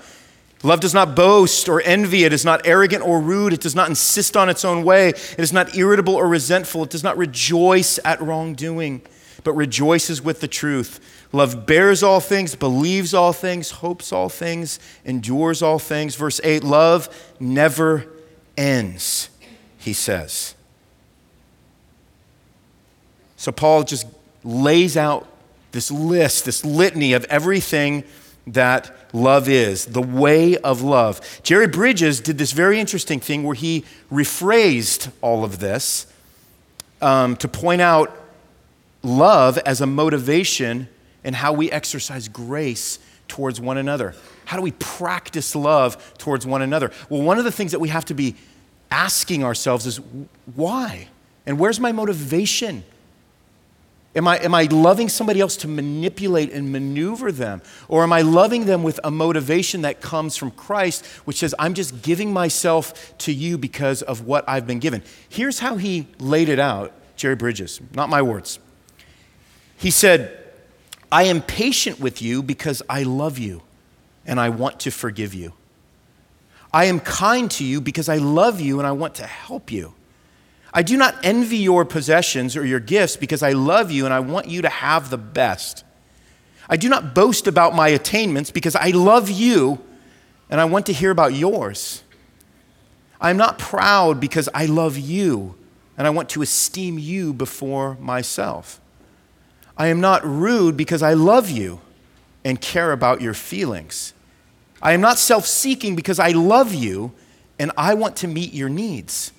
Love 0.63 0.79
does 0.79 0.93
not 0.93 1.17
boast 1.17 1.71
or 1.71 1.81
envy. 1.81 2.25
It 2.25 2.35
is 2.35 2.45
not 2.45 2.67
arrogant 2.67 3.03
or 3.03 3.19
rude. 3.19 3.55
It 3.55 3.63
does 3.63 3.75
not 3.75 3.89
insist 3.89 4.37
on 4.37 4.51
its 4.51 4.63
own 4.63 4.85
way. 4.85 5.09
It 5.09 5.39
is 5.39 5.55
not 5.55 5.75
irritable 5.75 6.15
or 6.15 6.29
resentful. 6.29 6.83
It 6.83 6.91
does 6.91 7.03
not 7.03 7.17
rejoice 7.17 7.99
at 8.05 8.21
wrongdoing, 8.21 9.01
but 9.43 9.55
rejoices 9.55 10.21
with 10.21 10.43
the 10.43 10.49
truth. 10.49 11.01
Love 11.33 11.65
bears 11.65 12.03
all 12.03 12.21
things, 12.21 12.55
believes 12.55 13.15
all 13.15 13.33
things, 13.33 13.71
hopes 13.71 14.13
all 14.13 14.29
things, 14.29 14.79
endures 15.07 15.63
all 15.63 15.79
things. 15.79 16.15
Verse 16.15 16.43
8 16.45 16.63
love 16.63 17.09
never 17.41 18.05
ends, 18.55 19.31
he 19.79 19.95
says. 19.95 20.55
So 23.39 23.51
Paul 23.51 23.85
just 23.85 24.07
lays 24.45 24.95
out 24.95 25.27
this 25.73 25.91
list, 25.91 26.45
this 26.45 26.65
litany 26.65 27.13
of 27.13 27.25
everything 27.25 28.05
that 28.47 28.95
love 29.13 29.49
is, 29.49 29.87
the 29.87 30.03
way 30.03 30.57
of 30.57 30.83
love. 30.83 31.21
Jerry 31.43 31.67
Bridges 31.67 32.21
did 32.21 32.39
this 32.39 32.53
very 32.53 32.81
interesting 32.81 33.21
thing 33.21 33.45
where 33.45 33.55
he 33.55 33.85
rephrased 34.11 35.11
all 35.21 35.45
of 35.45 35.59
this 35.59 36.07
um, 37.01 37.37
to 37.37 37.49
point 37.49 37.81
out 37.81 38.17
love 39.03 39.59
as 39.59 39.81
a 39.81 39.87
motivation 39.87 40.89
and 41.25 41.37
how 41.37 41.53
we 41.53 41.71
exercise 41.71 42.29
grace 42.29 42.99
towards 43.29 43.61
one 43.61 43.77
another. 43.77 44.15
How 44.47 44.57
do 44.57 44.63
we 44.63 44.73
practice 44.73 45.55
love 45.55 46.17
towards 46.19 46.47
one 46.47 46.63
another? 46.63 46.91
Well, 47.11 47.23
one 47.23 47.39
of 47.39 47.45
the 47.45 47.53
things 47.53 47.73
that 47.73 47.81
we 47.81 47.91
have 47.91 48.07
to 48.07 48.15
be 48.15 48.35
asking 48.91 49.45
ourselves 49.45 49.87
is 49.87 50.01
why? 50.55 51.09
And 51.47 51.59
where's 51.59 51.79
my 51.79 51.93
motivation? 51.93 52.85
Am 54.17 54.27
I, 54.27 54.39
am 54.39 54.55
I 54.55 54.65
loving 54.65 55.09
somebody 55.09 55.41
else 55.41 55.57
to 55.59 55.69
manipulate 55.69 56.51
and 56.53 56.73
maneuver 56.73 57.31
them? 57.31 57.63
Or 57.89 58.03
am 58.03 58.13
I 58.13 58.23
loving 58.23 58.65
them 58.65 58.83
with 58.83 58.99
a 59.05 59.11
motivation 59.11 59.83
that 59.83 60.01
comes 60.01 60.37
from 60.37 60.51
Christ, 60.51 61.05
which 61.25 61.37
says, 61.39 61.55
I'm 61.59 61.75
just 61.75 62.03
giving 62.03 62.33
myself 62.33 63.17
to 63.19 63.33
you 63.33 63.59
because 63.59 64.03
of 64.03 64.27
what 64.27 64.49
I've 64.49 64.67
been 64.67 64.79
given? 64.79 65.03
Here's 65.29 65.59
how 65.59 65.77
he 65.77 66.09
laid 66.19 66.49
it 66.49 66.59
out, 66.59 66.93
Jerry 67.17 67.37
Bridges, 67.37 67.81
not 67.95 68.09
my 68.09 68.23
words. 68.23 68.59
He 69.77 69.91
said, 69.91 70.37
I 71.13 71.25
am 71.25 71.43
patient 71.43 72.01
with 72.01 72.21
you 72.21 72.43
because 72.43 72.83
I 72.89 73.03
love 73.03 73.39
you 73.39 73.63
and 74.27 74.41
I 74.41 74.49
want 74.49 74.81
to 74.81 74.91
forgive 74.91 75.35
you. 75.35 75.53
I 76.73 76.87
am 76.87 77.01
kind 77.01 77.51
to 77.53 77.65
you 77.65 77.81
because 77.81 78.09
I 78.09 78.17
love 78.17 78.61
you 78.61 78.79
and 78.79 78.87
I 78.87 78.93
want 78.93 79.15
to 79.17 79.27
help 79.27 79.71
you. 79.71 79.95
I 80.79 80.83
do 80.83 80.97
not 80.97 81.17
envy 81.25 81.57
your 81.57 81.85
possessions 81.85 82.57
or 82.57 82.65
your 82.65 82.79
gifts 82.79 83.17
because 83.17 83.43
I 83.43 83.51
love 83.51 83.91
you 83.91 84.05
and 84.05 84.15
I 84.15 84.21
want 84.21 84.47
you 84.47 84.63
to 84.63 84.69
have 84.69 85.11
the 85.11 85.19
best. 85.19 85.83
I 86.69 86.77
do 86.77 86.89
not 86.89 87.17
boast 87.17 87.49
about 87.49 87.75
my 87.75 87.89
attainments 87.89 88.53
because 88.53 88.77
I 88.77 88.91
love 88.91 89.29
you 89.29 89.81
and 90.49 90.61
I 90.61 90.67
want 90.67 90.87
to 90.87 90.93
hear 90.93 91.11
about 91.11 91.35
yours. 91.35 92.05
I 93.21 93.31
am 93.31 93.37
not 93.37 93.59
proud 93.59 94.21
because 94.21 94.49
I 94.55 94.67
love 94.67 94.97
you 94.97 95.57
and 95.97 96.07
I 96.07 96.11
want 96.11 96.29
to 96.29 96.43
esteem 96.43 96.97
you 96.97 97.33
before 97.33 97.97
myself. 97.97 98.81
I 99.77 99.89
am 99.89 100.01
not 100.01 100.25
rude 100.25 100.77
because 100.77 101.03
I 101.03 101.15
love 101.15 101.51
you 101.51 101.81
and 102.45 102.61
care 102.61 102.93
about 102.93 103.21
your 103.21 103.35
feelings. 103.35 104.15
I 104.81 104.93
am 104.93 105.01
not 105.01 105.19
self 105.19 105.45
seeking 105.45 105.97
because 105.97 106.21
I 106.21 106.29
love 106.29 106.73
you 106.73 107.11
and 107.59 107.73
I 107.77 107.95
want 107.95 108.15
to 108.19 108.29
meet 108.29 108.55
your 108.55 108.69
needs. 108.69 109.33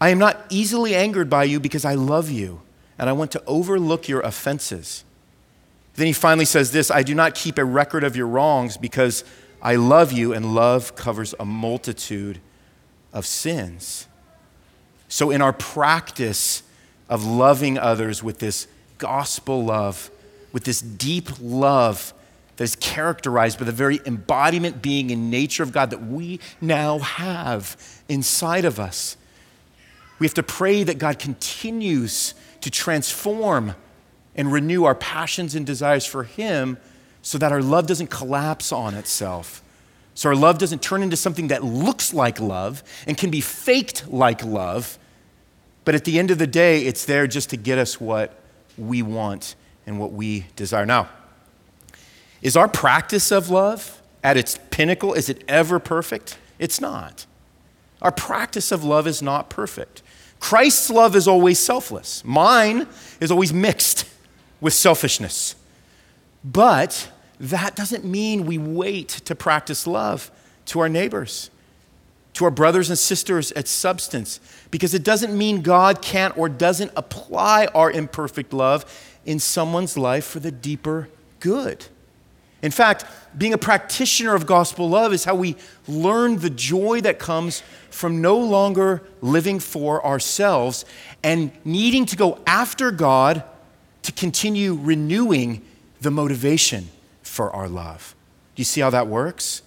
I 0.00 0.08
am 0.08 0.18
not 0.18 0.44
easily 0.48 0.94
angered 0.94 1.28
by 1.28 1.44
you 1.44 1.60
because 1.60 1.84
I 1.84 1.94
love 1.94 2.30
you 2.30 2.62
and 2.98 3.08
I 3.08 3.12
want 3.12 3.32
to 3.32 3.42
overlook 3.46 4.08
your 4.08 4.20
offenses. 4.20 5.04
Then 5.94 6.06
he 6.06 6.12
finally 6.12 6.44
says 6.44 6.72
this 6.72 6.90
I 6.90 7.02
do 7.02 7.14
not 7.14 7.34
keep 7.34 7.58
a 7.58 7.64
record 7.64 8.04
of 8.04 8.16
your 8.16 8.26
wrongs 8.26 8.76
because 8.76 9.24
I 9.62 9.76
love 9.76 10.12
you 10.12 10.32
and 10.32 10.54
love 10.54 10.94
covers 10.96 11.34
a 11.38 11.44
multitude 11.44 12.40
of 13.12 13.26
sins. 13.26 14.06
So, 15.08 15.30
in 15.30 15.42
our 15.42 15.52
practice 15.52 16.62
of 17.08 17.24
loving 17.24 17.76
others 17.76 18.22
with 18.22 18.38
this 18.38 18.68
gospel 18.98 19.64
love, 19.64 20.10
with 20.52 20.64
this 20.64 20.80
deep 20.80 21.28
love 21.40 22.14
that 22.56 22.64
is 22.64 22.76
characterized 22.76 23.58
by 23.58 23.64
the 23.64 23.72
very 23.72 24.00
embodiment, 24.06 24.80
being, 24.80 25.10
and 25.10 25.30
nature 25.30 25.62
of 25.62 25.72
God 25.72 25.90
that 25.90 26.02
we 26.02 26.38
now 26.60 26.98
have 27.00 27.76
inside 28.08 28.64
of 28.64 28.78
us. 28.78 29.16
We 30.20 30.26
have 30.26 30.34
to 30.34 30.42
pray 30.44 30.84
that 30.84 30.98
God 30.98 31.18
continues 31.18 32.34
to 32.60 32.70
transform 32.70 33.74
and 34.36 34.52
renew 34.52 34.84
our 34.84 34.94
passions 34.94 35.54
and 35.56 35.66
desires 35.66 36.06
for 36.06 36.22
Him 36.22 36.78
so 37.22 37.38
that 37.38 37.50
our 37.50 37.62
love 37.62 37.86
doesn't 37.86 38.10
collapse 38.10 38.70
on 38.70 38.94
itself. 38.94 39.62
So 40.14 40.28
our 40.28 40.36
love 40.36 40.58
doesn't 40.58 40.82
turn 40.82 41.02
into 41.02 41.16
something 41.16 41.48
that 41.48 41.64
looks 41.64 42.12
like 42.12 42.38
love 42.38 42.82
and 43.06 43.16
can 43.16 43.30
be 43.30 43.40
faked 43.40 44.08
like 44.08 44.44
love. 44.44 44.98
But 45.84 45.94
at 45.94 46.04
the 46.04 46.18
end 46.18 46.30
of 46.30 46.38
the 46.38 46.46
day, 46.46 46.84
it's 46.84 47.06
there 47.06 47.26
just 47.26 47.50
to 47.50 47.56
get 47.56 47.78
us 47.78 48.00
what 48.00 48.38
we 48.76 49.02
want 49.02 49.56
and 49.86 49.98
what 49.98 50.12
we 50.12 50.46
desire. 50.56 50.84
Now, 50.84 51.08
is 52.42 52.56
our 52.56 52.68
practice 52.68 53.32
of 53.32 53.48
love 53.48 54.02
at 54.22 54.36
its 54.36 54.58
pinnacle, 54.70 55.14
is 55.14 55.30
it 55.30 55.42
ever 55.48 55.78
perfect? 55.78 56.38
It's 56.58 56.80
not. 56.80 57.24
Our 58.02 58.12
practice 58.12 58.72
of 58.72 58.84
love 58.84 59.06
is 59.06 59.22
not 59.22 59.50
perfect. 59.50 59.99
Christ's 60.40 60.90
love 60.90 61.14
is 61.14 61.28
always 61.28 61.58
selfless. 61.58 62.24
Mine 62.24 62.88
is 63.20 63.30
always 63.30 63.52
mixed 63.52 64.08
with 64.60 64.74
selfishness. 64.74 65.54
But 66.42 67.10
that 67.38 67.76
doesn't 67.76 68.04
mean 68.04 68.46
we 68.46 68.58
wait 68.58 69.08
to 69.08 69.34
practice 69.34 69.86
love 69.86 70.30
to 70.66 70.80
our 70.80 70.88
neighbors 70.88 71.50
to 72.34 72.44
our 72.44 72.50
brothers 72.50 72.88
and 72.88 72.98
sisters 72.98 73.52
at 73.52 73.68
substance 73.68 74.40
because 74.70 74.94
it 74.94 75.04
doesn't 75.04 75.36
mean 75.36 75.62
God 75.62 76.00
can't 76.00 76.36
or 76.38 76.48
doesn't 76.48 76.92
apply 76.96 77.66
our 77.74 77.90
imperfect 77.90 78.52
love 78.52 78.84
in 79.26 79.38
someone's 79.38 79.98
life 79.98 80.24
for 80.24 80.40
the 80.40 80.50
deeper 80.50 81.08
good. 81.40 81.86
In 82.62 82.70
fact, 82.70 83.04
being 83.36 83.52
a 83.52 83.58
practitioner 83.58 84.34
of 84.34 84.46
gospel 84.46 84.88
love 84.88 85.12
is 85.12 85.24
how 85.24 85.34
we 85.34 85.56
learn 85.88 86.38
the 86.38 86.50
joy 86.50 87.00
that 87.00 87.18
comes 87.18 87.62
from 87.90 88.20
no 88.20 88.36
longer 88.38 89.02
living 89.20 89.58
for 89.58 90.04
ourselves 90.04 90.84
and 91.22 91.50
needing 91.64 92.06
to 92.06 92.16
go 92.16 92.38
after 92.46 92.90
God 92.90 93.44
to 94.02 94.12
continue 94.12 94.74
renewing 94.74 95.62
the 96.00 96.10
motivation 96.10 96.88
for 97.22 97.50
our 97.50 97.68
love. 97.68 98.14
Do 98.54 98.60
you 98.60 98.64
see 98.64 98.80
how 98.80 98.90
that 98.90 99.06
works? 99.06 99.62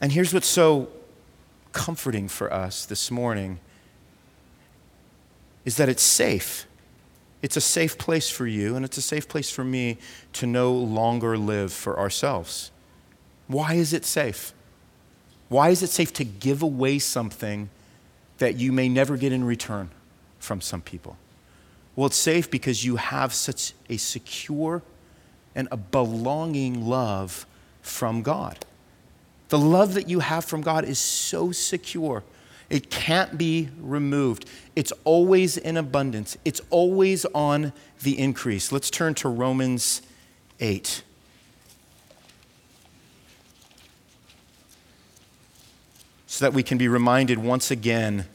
And 0.00 0.12
here's 0.12 0.32
what's 0.34 0.48
so 0.48 0.88
comforting 1.72 2.28
for 2.28 2.52
us 2.52 2.86
this 2.86 3.10
morning 3.10 3.60
is 5.64 5.76
that 5.76 5.88
it's 5.88 6.02
safe. 6.02 6.66
It's 7.46 7.56
a 7.56 7.60
safe 7.60 7.96
place 7.96 8.28
for 8.28 8.44
you, 8.44 8.74
and 8.74 8.84
it's 8.84 8.96
a 8.96 9.00
safe 9.00 9.28
place 9.28 9.50
for 9.50 9.62
me 9.62 9.98
to 10.32 10.48
no 10.48 10.72
longer 10.72 11.38
live 11.38 11.72
for 11.72 11.96
ourselves. 11.96 12.72
Why 13.46 13.74
is 13.74 13.92
it 13.92 14.04
safe? 14.04 14.52
Why 15.48 15.68
is 15.68 15.80
it 15.80 15.90
safe 15.90 16.12
to 16.14 16.24
give 16.24 16.60
away 16.60 16.98
something 16.98 17.70
that 18.38 18.56
you 18.56 18.72
may 18.72 18.88
never 18.88 19.16
get 19.16 19.30
in 19.30 19.44
return 19.44 19.90
from 20.40 20.60
some 20.60 20.82
people? 20.82 21.18
Well, 21.94 22.06
it's 22.06 22.16
safe 22.16 22.50
because 22.50 22.84
you 22.84 22.96
have 22.96 23.32
such 23.32 23.74
a 23.88 23.96
secure 23.96 24.82
and 25.54 25.68
a 25.70 25.76
belonging 25.76 26.84
love 26.84 27.46
from 27.80 28.22
God. 28.22 28.66
The 29.50 29.58
love 29.60 29.94
that 29.94 30.08
you 30.08 30.18
have 30.18 30.44
from 30.44 30.62
God 30.62 30.84
is 30.84 30.98
so 30.98 31.52
secure. 31.52 32.24
It 32.68 32.90
can't 32.90 33.38
be 33.38 33.68
removed. 33.78 34.48
It's 34.74 34.92
always 35.04 35.56
in 35.56 35.76
abundance. 35.76 36.36
It's 36.44 36.60
always 36.70 37.24
on 37.26 37.72
the 38.02 38.18
increase. 38.18 38.72
Let's 38.72 38.90
turn 38.90 39.14
to 39.16 39.28
Romans 39.28 40.02
8. 40.58 41.02
So 46.26 46.44
that 46.44 46.52
we 46.52 46.62
can 46.62 46.76
be 46.76 46.88
reminded 46.88 47.38
once 47.38 47.70
again 47.70 48.26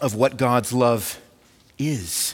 of 0.00 0.14
what 0.14 0.36
God's 0.36 0.72
love 0.72 1.18
is. 1.78 2.25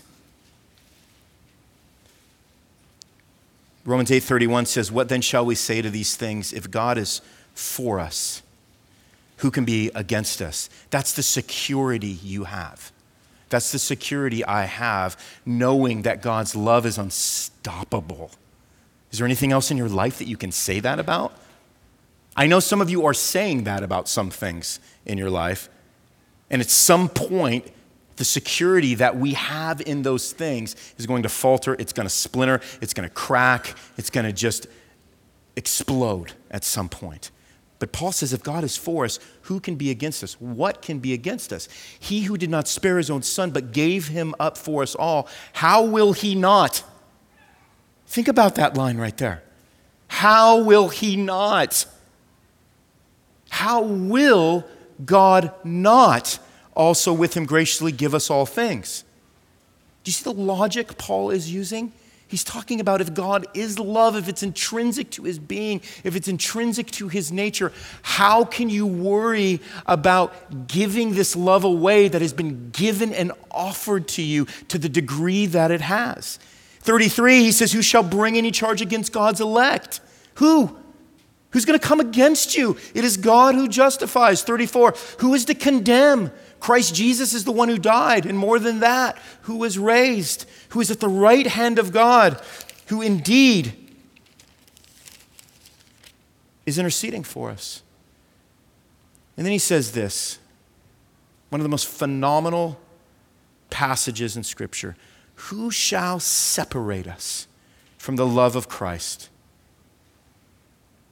Romans 3.84 4.10
8:31 4.10 4.66
says, 4.66 4.92
"What 4.92 5.08
then 5.08 5.22
shall 5.22 5.44
we 5.44 5.54
say 5.54 5.82
to 5.82 5.90
these 5.90 6.14
things 6.14 6.52
if 6.52 6.70
God 6.70 6.98
is 6.98 7.20
for 7.54 7.98
us? 7.98 8.42
Who 9.38 9.50
can 9.50 9.64
be 9.64 9.90
against 9.94 10.40
us?" 10.40 10.68
That's 10.90 11.12
the 11.12 11.22
security 11.22 12.18
you 12.22 12.44
have. 12.44 12.92
That's 13.48 13.72
the 13.72 13.78
security 13.78 14.44
I 14.44 14.64
have 14.64 15.16
knowing 15.44 16.02
that 16.02 16.22
God's 16.22 16.54
love 16.54 16.86
is 16.86 16.96
unstoppable. 16.96 18.30
Is 19.10 19.18
there 19.18 19.26
anything 19.26 19.52
else 19.52 19.70
in 19.70 19.76
your 19.76 19.90
life 19.90 20.18
that 20.18 20.28
you 20.28 20.36
can 20.38 20.52
say 20.52 20.80
that 20.80 20.98
about? 20.98 21.36
I 22.34 22.46
know 22.46 22.60
some 22.60 22.80
of 22.80 22.88
you 22.88 23.04
are 23.04 23.12
saying 23.12 23.64
that 23.64 23.82
about 23.82 24.08
some 24.08 24.30
things 24.30 24.80
in 25.04 25.18
your 25.18 25.28
life. 25.28 25.68
And 26.48 26.62
at 26.62 26.70
some 26.70 27.10
point, 27.10 27.70
the 28.22 28.26
security 28.26 28.94
that 28.94 29.16
we 29.16 29.32
have 29.32 29.80
in 29.80 30.02
those 30.02 30.30
things 30.30 30.76
is 30.96 31.08
going 31.08 31.24
to 31.24 31.28
falter, 31.28 31.74
it's 31.80 31.92
going 31.92 32.06
to 32.06 32.14
splinter, 32.14 32.60
it's 32.80 32.94
going 32.94 33.08
to 33.08 33.12
crack, 33.12 33.74
it's 33.98 34.10
going 34.10 34.24
to 34.24 34.32
just 34.32 34.68
explode 35.56 36.32
at 36.48 36.62
some 36.62 36.88
point. 36.88 37.32
But 37.80 37.90
Paul 37.90 38.12
says, 38.12 38.32
if 38.32 38.40
God 38.44 38.62
is 38.62 38.76
for 38.76 39.04
us, 39.04 39.18
who 39.40 39.58
can 39.58 39.74
be 39.74 39.90
against 39.90 40.22
us? 40.22 40.40
What 40.40 40.82
can 40.82 41.00
be 41.00 41.12
against 41.12 41.52
us? 41.52 41.68
He 41.98 42.22
who 42.22 42.36
did 42.36 42.48
not 42.48 42.68
spare 42.68 42.96
his 42.96 43.10
own 43.10 43.22
son, 43.22 43.50
but 43.50 43.72
gave 43.72 44.06
him 44.06 44.36
up 44.38 44.56
for 44.56 44.84
us 44.84 44.94
all, 44.94 45.26
how 45.54 45.82
will 45.82 46.12
he 46.12 46.36
not? 46.36 46.84
Think 48.06 48.28
about 48.28 48.54
that 48.54 48.76
line 48.76 48.98
right 48.98 49.16
there. 49.16 49.42
How 50.06 50.62
will 50.62 50.90
he 50.90 51.16
not? 51.16 51.86
How 53.50 53.82
will 53.82 54.64
God 55.04 55.52
not 55.64 56.38
also 56.74 57.12
with 57.12 57.34
him 57.34 57.44
graciously 57.44 57.92
give 57.92 58.14
us 58.14 58.30
all 58.30 58.46
things? 58.46 59.04
Do 60.04 60.08
you 60.08 60.12
see 60.12 60.24
the 60.24 60.32
logic 60.32 60.98
Paul 60.98 61.30
is 61.30 61.52
using? 61.52 61.92
He's 62.32 62.44
talking 62.44 62.80
about 62.80 63.02
if 63.02 63.12
God 63.12 63.46
is 63.52 63.78
love, 63.78 64.16
if 64.16 64.26
it's 64.26 64.42
intrinsic 64.42 65.10
to 65.10 65.24
his 65.24 65.38
being, 65.38 65.82
if 66.02 66.16
it's 66.16 66.28
intrinsic 66.28 66.90
to 66.92 67.08
his 67.08 67.30
nature, 67.30 67.72
how 68.00 68.44
can 68.44 68.70
you 68.70 68.86
worry 68.86 69.60
about 69.84 70.66
giving 70.66 71.14
this 71.14 71.36
love 71.36 71.62
away 71.62 72.08
that 72.08 72.22
has 72.22 72.32
been 72.32 72.70
given 72.70 73.12
and 73.12 73.32
offered 73.50 74.08
to 74.08 74.22
you 74.22 74.46
to 74.68 74.78
the 74.78 74.88
degree 74.88 75.44
that 75.44 75.70
it 75.70 75.82
has? 75.82 76.38
33, 76.80 77.40
he 77.40 77.52
says, 77.52 77.72
Who 77.72 77.82
shall 77.82 78.02
bring 78.02 78.38
any 78.38 78.50
charge 78.50 78.80
against 78.80 79.12
God's 79.12 79.42
elect? 79.42 80.00
Who? 80.36 80.74
Who's 81.50 81.66
going 81.66 81.78
to 81.78 81.86
come 81.86 82.00
against 82.00 82.56
you? 82.56 82.78
It 82.94 83.04
is 83.04 83.18
God 83.18 83.54
who 83.54 83.68
justifies. 83.68 84.42
34, 84.42 84.94
who 85.18 85.34
is 85.34 85.44
to 85.44 85.54
condemn? 85.54 86.32
Christ 86.62 86.94
Jesus 86.94 87.34
is 87.34 87.42
the 87.42 87.50
one 87.50 87.68
who 87.68 87.76
died, 87.76 88.24
and 88.24 88.38
more 88.38 88.60
than 88.60 88.78
that, 88.78 89.18
who 89.42 89.56
was 89.56 89.80
raised, 89.80 90.48
who 90.68 90.80
is 90.80 90.92
at 90.92 91.00
the 91.00 91.08
right 91.08 91.48
hand 91.48 91.76
of 91.80 91.90
God, 91.90 92.40
who 92.86 93.02
indeed 93.02 93.74
is 96.64 96.78
interceding 96.78 97.24
for 97.24 97.50
us. 97.50 97.82
And 99.36 99.44
then 99.44 99.50
he 99.50 99.58
says 99.58 99.90
this 99.90 100.38
one 101.50 101.60
of 101.60 101.64
the 101.64 101.68
most 101.68 101.88
phenomenal 101.88 102.78
passages 103.68 104.36
in 104.36 104.44
Scripture 104.44 104.94
Who 105.34 105.72
shall 105.72 106.20
separate 106.20 107.08
us 107.08 107.48
from 107.98 108.14
the 108.14 108.26
love 108.26 108.54
of 108.54 108.68
Christ? 108.68 109.30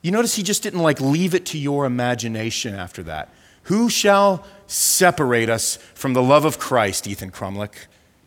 You 0.00 0.12
notice 0.12 0.36
he 0.36 0.44
just 0.44 0.62
didn't 0.62 0.78
like 0.78 1.00
leave 1.00 1.34
it 1.34 1.44
to 1.46 1.58
your 1.58 1.86
imagination 1.86 2.76
after 2.76 3.02
that. 3.02 3.30
Who 3.64 3.88
shall 3.88 4.44
separate 4.66 5.48
us 5.48 5.76
from 5.94 6.12
the 6.12 6.22
love 6.22 6.44
of 6.44 6.58
Christ, 6.58 7.06
Ethan 7.06 7.30
Crumlick? 7.30 7.72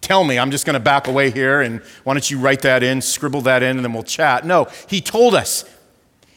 Tell 0.02 0.24
me, 0.24 0.38
I'm 0.38 0.52
just 0.52 0.66
going 0.66 0.74
to 0.74 0.82
back 0.82 1.08
away 1.08 1.32
here 1.32 1.62
and 1.62 1.82
why 2.04 2.14
don't 2.14 2.30
you 2.30 2.38
write 2.38 2.62
that 2.64 2.84
in, 2.84 3.02
scribble 3.02 3.42
that 3.42 3.64
in, 3.64 3.78
and 3.78 3.86
then 3.86 3.94
we'll 3.94 4.04
chat. 4.04 4.46
No, 4.46 4.68
he 4.88 5.00
told 5.00 5.34
us. 5.34 5.64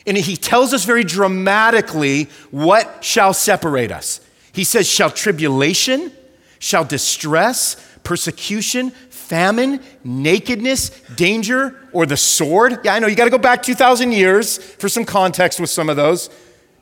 And 0.07 0.17
he 0.17 0.37
tells 0.37 0.73
us 0.73 0.85
very 0.85 1.03
dramatically 1.03 2.25
what 2.53 3.05
shall 3.05 3.35
separate 3.35 3.91
us. 3.91 4.21
He 4.53 4.63
says, 4.63 4.89
shall 4.89 5.11
tribulation, 5.11 6.13
shall 6.61 6.85
distress, 6.85 7.77
persecution, 8.05 8.91
famine, 8.91 9.81
nakedness, 10.05 10.91
danger, 11.17 11.77
or 11.93 12.07
the 12.07 12.17
sword. 12.17 12.79
Yeah, 12.85 12.95
I 12.95 13.01
know 13.01 13.09
you 13.09 13.17
got 13.17 13.25
to 13.25 13.31
go 13.31 13.39
back 13.39 13.65
2,000 13.65 14.13
years 14.13 14.59
for 14.59 14.89
some 14.89 15.05
context 15.05 15.59
with 15.59 15.71
some 15.71 15.89
of 15.89 15.97
those. 15.97 16.31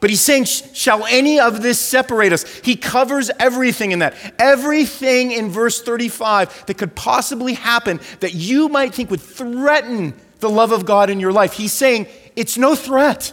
But 0.04 0.10
he's 0.10 0.20
saying, 0.20 0.44
Shall 0.44 1.06
any 1.06 1.40
of 1.40 1.62
this 1.62 1.78
separate 1.78 2.34
us? 2.34 2.44
He 2.58 2.76
covers 2.76 3.30
everything 3.40 3.90
in 3.90 4.00
that. 4.00 4.14
Everything 4.38 5.32
in 5.32 5.48
verse 5.48 5.80
35 5.80 6.66
that 6.66 6.76
could 6.76 6.94
possibly 6.94 7.54
happen 7.54 7.98
that 8.20 8.34
you 8.34 8.68
might 8.68 8.92
think 8.92 9.10
would 9.10 9.22
threaten 9.22 10.12
the 10.40 10.50
love 10.50 10.72
of 10.72 10.84
God 10.84 11.08
in 11.08 11.20
your 11.20 11.32
life. 11.32 11.54
He's 11.54 11.72
saying, 11.72 12.06
It's 12.36 12.58
no 12.58 12.74
threat. 12.74 13.32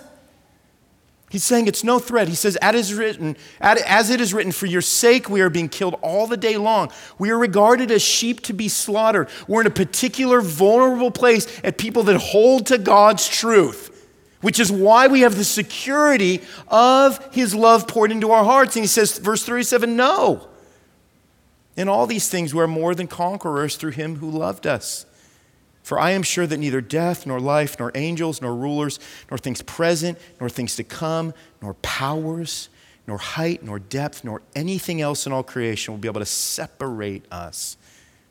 He's 1.30 1.44
saying 1.44 1.68
it's 1.68 1.84
no 1.84 2.00
threat. 2.00 2.30
He 2.30 2.36
says, 2.36 2.56
as, 2.62 2.94
written, 2.94 3.36
as 3.60 4.10
it 4.10 4.22
is 4.22 4.34
written, 4.34 4.54
for 4.54 4.66
your 4.66 4.82
sake 4.82 5.30
we 5.30 5.42
are 5.42 5.50
being 5.50 5.68
killed 5.68 5.96
all 6.02 6.26
the 6.26 6.38
day 6.38 6.56
long. 6.56 6.90
We 7.20 7.32
are 7.32 7.38
regarded 7.38 7.92
as 7.92 8.02
sheep 8.02 8.44
to 8.44 8.54
be 8.54 8.70
slaughtered. 8.70 9.28
We're 9.46 9.62
in 9.62 9.68
a 9.68 9.72
particular 9.72 10.40
vulnerable 10.40 11.12
place 11.12 11.48
at 11.66 11.78
people 11.78 12.04
that 12.04 12.18
hold 12.18 12.68
to 12.68 12.78
God's 12.78 13.28
truth, 13.28 13.91
which 14.42 14.60
is 14.60 14.72
why 14.72 15.08
we 15.08 15.22
have 15.22 15.36
the 15.36 15.44
security 15.44 16.42
of 16.68 17.34
his 17.34 17.56
love 17.56 17.88
poured 17.88 18.12
into 18.12 18.32
our 18.32 18.44
hearts. 18.44 18.76
And 18.76 18.84
he 18.84 18.88
says, 18.88 19.18
verse 19.18 19.46
37, 19.46 19.96
no. 19.96 20.48
In 21.78 21.88
all 21.88 22.06
these 22.06 22.30
things, 22.30 22.54
we 22.54 22.62
are 22.62 22.68
more 22.68 22.94
than 22.94 23.08
conquerors 23.08 23.76
through 23.78 23.92
him 23.92 24.18
who 24.18 24.30
loved 24.30 24.68
us. 24.68 25.06
For 25.84 26.00
I 26.00 26.12
am 26.12 26.24
sure 26.24 26.46
that 26.46 26.58
neither 26.58 26.82
death, 26.82 27.26
nor 27.26 27.40
life, 27.40 27.80
nor 27.80 27.92
angels, 27.96 28.42
nor 28.42 28.54
rulers, 28.54 29.00
nor 29.30 29.38
things 29.38 29.62
present, 29.62 30.18
nor 30.40 30.50
things 30.50 30.76
to 30.76 30.84
come, 30.84 31.34
nor 31.62 31.74
powers, 31.76 32.70
nor 33.08 33.18
height, 33.18 33.64
nor 33.64 33.80
depth, 33.80 34.24
nor 34.24 34.42
anything 34.56 35.02
else 35.02 35.26
in 35.26 35.34
all 35.34 35.44
creation 35.44 35.94
will 35.94 36.00
be 36.00 36.08
able 36.08 36.22
to 36.22 36.26
separate 36.26 37.26
us 37.32 37.78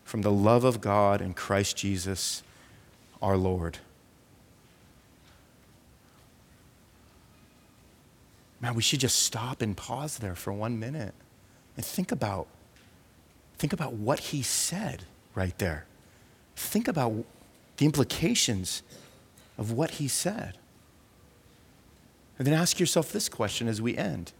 from 0.04 0.22
the 0.22 0.30
love 0.30 0.64
of 0.64 0.80
God 0.80 1.20
in 1.20 1.34
Christ 1.34 1.76
Jesus 1.76 2.42
our 3.20 3.36
Lord. 3.36 3.78
Man, 8.60 8.74
we 8.74 8.82
should 8.82 9.00
just 9.00 9.20
stop 9.22 9.62
and 9.62 9.76
pause 9.76 10.18
there 10.18 10.34
for 10.34 10.52
one 10.52 10.78
minute 10.78 11.14
and 11.76 11.84
think 11.84 12.12
about 12.12 12.46
think 13.58 13.72
about 13.72 13.92
what 13.92 14.18
he 14.20 14.42
said 14.42 15.04
right 15.34 15.56
there. 15.58 15.84
Think 16.56 16.88
about 16.88 17.24
the 17.76 17.84
implications 17.86 18.82
of 19.58 19.72
what 19.72 19.92
he 19.92 20.08
said. 20.08 20.56
And 22.38 22.46
then 22.46 22.54
ask 22.54 22.80
yourself 22.80 23.12
this 23.12 23.28
question 23.28 23.68
as 23.68 23.82
we 23.82 23.96
end 23.96 24.32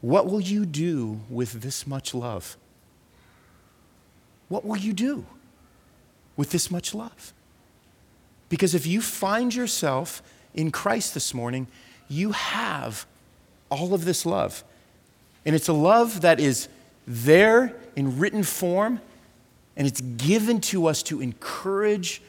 What 0.00 0.26
will 0.26 0.40
you 0.40 0.64
do 0.64 1.20
with 1.28 1.60
this 1.60 1.86
much 1.86 2.14
love? 2.14 2.56
What 4.48 4.64
will 4.64 4.76
you 4.76 4.92
do 4.92 5.26
with 6.36 6.50
this 6.50 6.70
much 6.70 6.94
love? 6.94 7.32
Because 8.48 8.74
if 8.74 8.86
you 8.86 9.00
find 9.00 9.54
yourself 9.54 10.22
in 10.54 10.70
Christ 10.70 11.14
this 11.14 11.34
morning, 11.34 11.66
you 12.08 12.32
have 12.32 13.06
all 13.70 13.94
of 13.94 14.04
this 14.04 14.24
love. 14.24 14.64
And 15.44 15.54
it's 15.54 15.68
a 15.68 15.72
love 15.72 16.22
that 16.22 16.40
is 16.40 16.68
there 17.06 17.74
in 17.96 18.18
written 18.18 18.42
form, 18.42 19.00
and 19.76 19.86
it's 19.86 20.00
given 20.00 20.60
to 20.62 20.86
us 20.86 21.02
to 21.04 21.20
encourage 21.20 22.22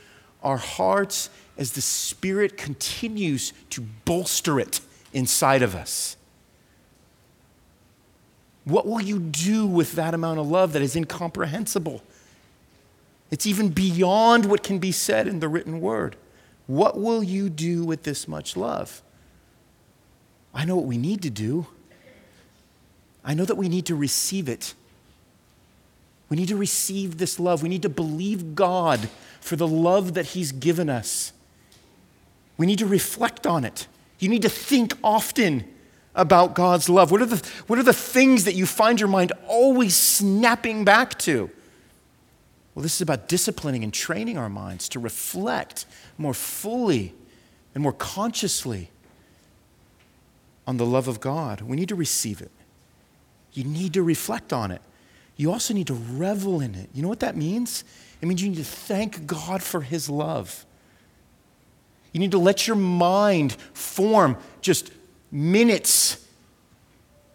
our 0.43 0.57
hearts 0.57 1.29
as 1.57 1.73
the 1.73 1.81
Spirit 1.81 2.57
continues 2.57 3.51
to 3.71 3.81
bolster 4.05 4.59
it 4.59 4.79
inside 5.13 5.61
of 5.61 5.75
us. 5.75 6.15
What 8.63 8.85
will 8.85 9.01
you 9.01 9.19
do 9.19 9.65
with 9.65 9.93
that 9.93 10.13
amount 10.13 10.39
of 10.39 10.47
love 10.47 10.73
that 10.73 10.81
is 10.81 10.95
incomprehensible? 10.95 12.03
It's 13.31 13.45
even 13.45 13.69
beyond 13.69 14.45
what 14.45 14.63
can 14.63 14.79
be 14.79 14.91
said 14.91 15.27
in 15.27 15.39
the 15.39 15.47
written 15.47 15.81
word. 15.81 16.15
What 16.67 16.97
will 16.97 17.23
you 17.23 17.49
do 17.49 17.83
with 17.83 18.03
this 18.03 18.27
much 18.27 18.55
love? 18.55 19.01
I 20.53 20.65
know 20.65 20.75
what 20.75 20.85
we 20.85 20.97
need 20.97 21.21
to 21.23 21.29
do. 21.29 21.67
I 23.23 23.33
know 23.33 23.45
that 23.45 23.55
we 23.55 23.69
need 23.69 23.85
to 23.87 23.95
receive 23.95 24.49
it. 24.49 24.73
We 26.29 26.37
need 26.37 26.47
to 26.49 26.55
receive 26.55 27.17
this 27.17 27.39
love. 27.39 27.63
We 27.63 27.69
need 27.69 27.81
to 27.81 27.89
believe 27.89 28.55
God 28.55 29.09
for 29.41 29.55
the 29.55 29.67
love 29.67 30.13
that 30.13 30.27
He's 30.27 30.51
given 30.51 30.89
us. 30.89 31.33
We 32.57 32.65
need 32.65 32.79
to 32.79 32.85
reflect 32.85 33.47
on 33.47 33.65
it. 33.65 33.87
You 34.19 34.29
need 34.29 34.41
to 34.41 34.49
think 34.49 34.93
often 35.03 35.65
about 36.13 36.53
God's 36.53 36.89
love. 36.89 37.11
What 37.11 37.21
are 37.21 37.25
the, 37.25 37.49
what 37.67 37.79
are 37.79 37.83
the 37.83 37.93
things 37.93 38.43
that 38.43 38.53
you 38.53 38.65
find 38.65 38.99
your 38.99 39.09
mind 39.09 39.31
always 39.47 39.95
snapping 39.95 40.83
back 40.83 41.17
to? 41.19 41.49
Well, 42.73 42.83
this 42.83 42.95
is 42.95 43.01
about 43.01 43.27
disciplining 43.27 43.83
and 43.83 43.93
training 43.93 44.37
our 44.37 44.49
minds 44.49 44.87
to 44.89 44.99
reflect 44.99 45.85
more 46.17 46.33
fully 46.33 47.13
and 47.73 47.83
more 47.83 47.93
consciously 47.93 48.91
on 50.67 50.77
the 50.77 50.85
love 50.85 51.07
of 51.07 51.19
God. 51.19 51.61
We 51.61 51.75
need 51.75 51.89
to 51.89 51.95
receive 51.95 52.41
it. 52.41 52.51
You 53.53 53.63
need 53.63 53.93
to 53.93 54.03
reflect 54.03 54.53
on 54.53 54.71
it. 54.71 54.81
You 55.35 55.51
also 55.51 55.73
need 55.73 55.87
to 55.87 55.93
revel 55.93 56.61
in 56.61 56.75
it. 56.75 56.89
You 56.93 57.01
know 57.01 57.07
what 57.07 57.21
that 57.21 57.35
means? 57.35 57.83
It 58.21 58.27
means 58.27 58.41
you 58.41 58.49
need 58.49 58.57
to 58.57 58.63
thank 58.63 59.25
God 59.25 59.63
for 59.63 59.81
His 59.81 60.09
love. 60.09 60.65
You 62.11 62.19
need 62.19 62.31
to 62.31 62.37
let 62.37 62.67
your 62.67 62.75
mind 62.75 63.53
form 63.73 64.37
just 64.61 64.91
minutes 65.31 66.25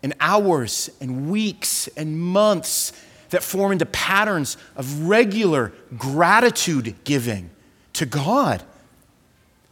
and 0.03 0.15
hours 0.21 0.91
and 1.01 1.31
weeks 1.31 1.89
and 1.97 2.21
months 2.21 2.93
that 3.35 3.43
form 3.43 3.73
into 3.73 3.87
patterns 3.87 4.57
of 4.77 5.03
regular 5.03 5.73
gratitude 5.99 6.95
giving 7.05 7.51
to 7.95 8.07
God. 8.07 8.63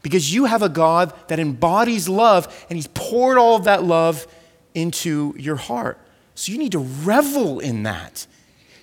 Because 0.02 0.34
you 0.34 0.46
have 0.46 0.62
a 0.62 0.68
God 0.68 1.14
that 1.28 1.38
embodies 1.38 2.08
love, 2.08 2.66
and 2.68 2.76
He's 2.76 2.88
poured 2.88 3.38
all 3.38 3.56
of 3.56 3.64
that 3.64 3.84
love 3.84 4.26
into 4.74 5.34
your 5.38 5.56
heart. 5.56 5.98
So 6.34 6.50
you 6.50 6.58
need 6.58 6.72
to 6.72 6.80
revel 6.80 7.60
in 7.60 7.84
that. 7.84 8.26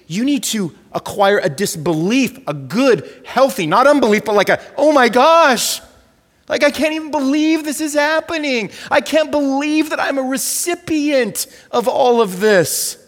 You 0.07 0.23
need 0.23 0.43
to 0.45 0.73
acquire 0.93 1.39
a 1.39 1.49
disbelief, 1.49 2.39
a 2.47 2.53
good, 2.53 3.09
healthy, 3.25 3.67
not 3.67 3.85
unbelief, 3.85 4.25
but 4.25 4.33
like 4.33 4.49
a, 4.49 4.61
oh 4.77 4.91
my 4.91 5.09
gosh, 5.09 5.81
like 6.47 6.63
I 6.63 6.71
can't 6.71 6.93
even 6.93 7.11
believe 7.11 7.63
this 7.63 7.81
is 7.81 7.93
happening. 7.93 8.71
I 8.89 9.01
can't 9.01 9.29
believe 9.29 9.89
that 9.91 9.99
I'm 9.99 10.17
a 10.17 10.23
recipient 10.23 11.47
of 11.69 11.87
all 11.87 12.21
of 12.21 12.39
this. 12.39 12.98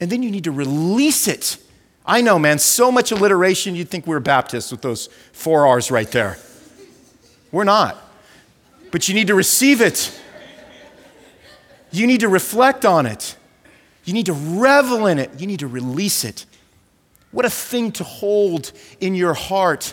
And 0.00 0.10
then 0.10 0.22
you 0.22 0.30
need 0.30 0.44
to 0.44 0.52
release 0.52 1.26
it 1.28 1.58
I 2.08 2.22
know, 2.22 2.38
man, 2.38 2.58
so 2.58 2.90
much 2.90 3.12
alliteration, 3.12 3.74
you'd 3.74 3.90
think 3.90 4.06
we 4.06 4.16
are 4.16 4.20
Baptists 4.20 4.70
with 4.70 4.80
those 4.80 5.08
four 5.32 5.66
R's 5.66 5.90
right 5.90 6.10
there. 6.10 6.38
We're 7.52 7.64
not. 7.64 7.98
But 8.90 9.08
you 9.08 9.14
need 9.14 9.26
to 9.26 9.34
receive 9.34 9.82
it. 9.82 10.18
You 11.90 12.06
need 12.06 12.20
to 12.20 12.28
reflect 12.28 12.86
on 12.86 13.04
it. 13.04 13.36
You 14.06 14.14
need 14.14 14.24
to 14.24 14.32
revel 14.32 15.06
in 15.06 15.18
it. 15.18 15.38
You 15.38 15.46
need 15.46 15.60
to 15.60 15.66
release 15.66 16.24
it. 16.24 16.46
What 17.30 17.44
a 17.44 17.50
thing 17.50 17.92
to 17.92 18.04
hold 18.04 18.72
in 19.00 19.14
your 19.14 19.34
heart 19.34 19.92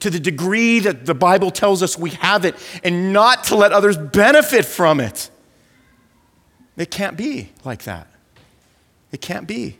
to 0.00 0.10
the 0.10 0.20
degree 0.20 0.80
that 0.80 1.06
the 1.06 1.14
Bible 1.14 1.50
tells 1.50 1.82
us 1.82 1.98
we 1.98 2.10
have 2.10 2.44
it 2.44 2.54
and 2.84 3.14
not 3.14 3.44
to 3.44 3.56
let 3.56 3.72
others 3.72 3.96
benefit 3.96 4.66
from 4.66 5.00
it. 5.00 5.30
It 6.76 6.90
can't 6.90 7.16
be 7.16 7.48
like 7.64 7.84
that. 7.84 8.08
It 9.12 9.20
can't 9.20 9.46
be. 9.46 9.78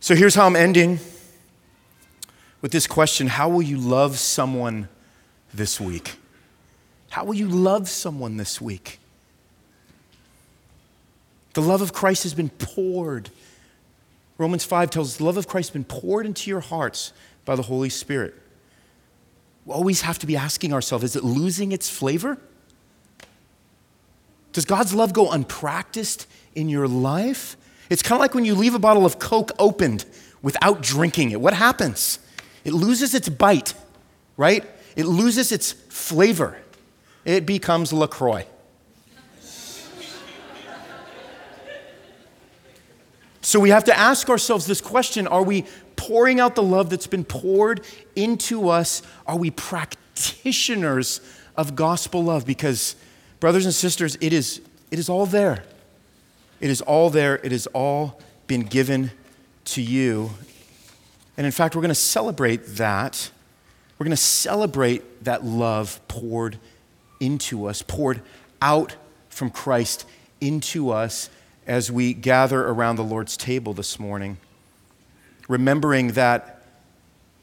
So 0.00 0.14
here's 0.14 0.34
how 0.34 0.46
I'm 0.46 0.56
ending 0.56 0.98
with 2.62 2.72
this 2.72 2.86
question 2.86 3.26
How 3.26 3.48
will 3.48 3.62
you 3.62 3.76
love 3.76 4.18
someone 4.18 4.88
this 5.52 5.80
week? 5.80 6.16
How 7.10 7.24
will 7.24 7.34
you 7.34 7.48
love 7.48 7.88
someone 7.88 8.36
this 8.36 8.60
week? 8.60 9.00
The 11.54 11.62
love 11.62 11.82
of 11.82 11.92
Christ 11.92 12.22
has 12.22 12.34
been 12.34 12.50
poured. 12.50 13.30
Romans 14.38 14.64
5 14.64 14.90
tells 14.90 15.08
us 15.08 15.16
the 15.18 15.24
love 15.24 15.36
of 15.36 15.48
Christ 15.48 15.70
has 15.70 15.74
been 15.74 15.84
poured 15.84 16.24
into 16.24 16.48
your 16.48 16.60
hearts 16.60 17.12
by 17.44 17.56
the 17.56 17.62
Holy 17.62 17.90
Spirit. 17.90 18.34
We 19.66 19.74
always 19.74 20.02
have 20.02 20.18
to 20.20 20.26
be 20.26 20.36
asking 20.36 20.72
ourselves 20.72 21.04
is 21.04 21.16
it 21.16 21.24
losing 21.24 21.72
its 21.72 21.90
flavor? 21.90 22.38
Does 24.52 24.64
God's 24.64 24.94
love 24.94 25.12
go 25.12 25.30
unpracticed 25.30 26.26
in 26.54 26.68
your 26.68 26.88
life? 26.88 27.56
It's 27.88 28.02
kind 28.02 28.18
of 28.18 28.20
like 28.20 28.34
when 28.34 28.44
you 28.44 28.54
leave 28.54 28.74
a 28.74 28.78
bottle 28.78 29.06
of 29.06 29.18
Coke 29.18 29.52
opened 29.58 30.04
without 30.42 30.82
drinking 30.82 31.30
it. 31.30 31.40
What 31.40 31.54
happens? 31.54 32.18
It 32.64 32.72
loses 32.72 33.14
its 33.14 33.28
bite, 33.28 33.74
right? 34.36 34.64
It 34.96 35.06
loses 35.06 35.52
its 35.52 35.72
flavor. 35.72 36.58
It 37.24 37.46
becomes 37.46 37.92
LaCroix. 37.92 38.46
So 43.42 43.58
we 43.58 43.70
have 43.70 43.84
to 43.84 43.98
ask 43.98 44.28
ourselves 44.28 44.66
this 44.66 44.80
question 44.80 45.26
Are 45.26 45.42
we 45.42 45.64
pouring 45.96 46.40
out 46.40 46.54
the 46.54 46.62
love 46.62 46.90
that's 46.90 47.06
been 47.06 47.24
poured 47.24 47.84
into 48.14 48.68
us? 48.68 49.02
Are 49.26 49.36
we 49.36 49.50
practitioners 49.50 51.20
of 51.56 51.74
gospel 51.74 52.24
love? 52.24 52.46
Because, 52.46 52.96
brothers 53.40 53.64
and 53.64 53.74
sisters, 53.74 54.16
it 54.20 54.32
is, 54.32 54.60
it 54.90 54.98
is 54.98 55.08
all 55.08 55.26
there. 55.26 55.64
It 56.60 56.70
is 56.70 56.82
all 56.82 57.10
there, 57.10 57.36
it 57.36 57.52
has 57.52 57.66
all 57.68 58.20
been 58.46 58.62
given 58.62 59.10
to 59.64 59.82
you. 59.82 60.30
And 61.36 61.46
in 61.46 61.52
fact, 61.52 61.74
we're 61.74 61.80
going 61.80 61.88
to 61.88 61.94
celebrate 61.94 62.76
that. 62.76 63.30
We're 63.98 64.04
going 64.04 64.10
to 64.10 64.16
celebrate 64.16 65.24
that 65.24 65.44
love 65.44 66.00
poured 66.06 66.58
into 67.18 67.66
us, 67.66 67.82
poured 67.82 68.20
out 68.60 68.96
from 69.30 69.50
Christ 69.50 70.06
into 70.40 70.90
us 70.90 71.30
as 71.66 71.90
we 71.90 72.12
gather 72.12 72.66
around 72.66 72.96
the 72.96 73.04
Lord's 73.04 73.36
table 73.36 73.72
this 73.72 73.98
morning. 73.98 74.38
Remembering 75.48 76.08
that 76.12 76.62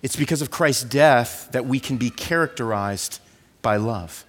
it's 0.01 0.15
because 0.15 0.41
of 0.41 0.51
Christ's 0.51 0.83
death 0.83 1.49
that 1.51 1.65
we 1.65 1.79
can 1.79 1.97
be 1.97 2.09
characterized 2.09 3.19
by 3.61 3.77
love. 3.77 4.25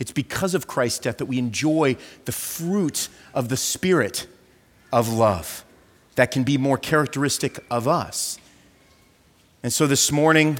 It's 0.00 0.10
because 0.10 0.54
of 0.54 0.66
Christ's 0.66 0.98
death 0.98 1.18
that 1.18 1.26
we 1.26 1.38
enjoy 1.38 1.96
the 2.24 2.32
fruit 2.32 3.08
of 3.34 3.50
the 3.50 3.56
Spirit 3.56 4.26
of 4.92 5.08
love 5.12 5.64
that 6.16 6.30
can 6.30 6.42
be 6.42 6.58
more 6.58 6.78
characteristic 6.78 7.62
of 7.70 7.86
us. 7.86 8.38
And 9.62 9.72
so 9.72 9.86
this 9.86 10.10
morning, 10.10 10.58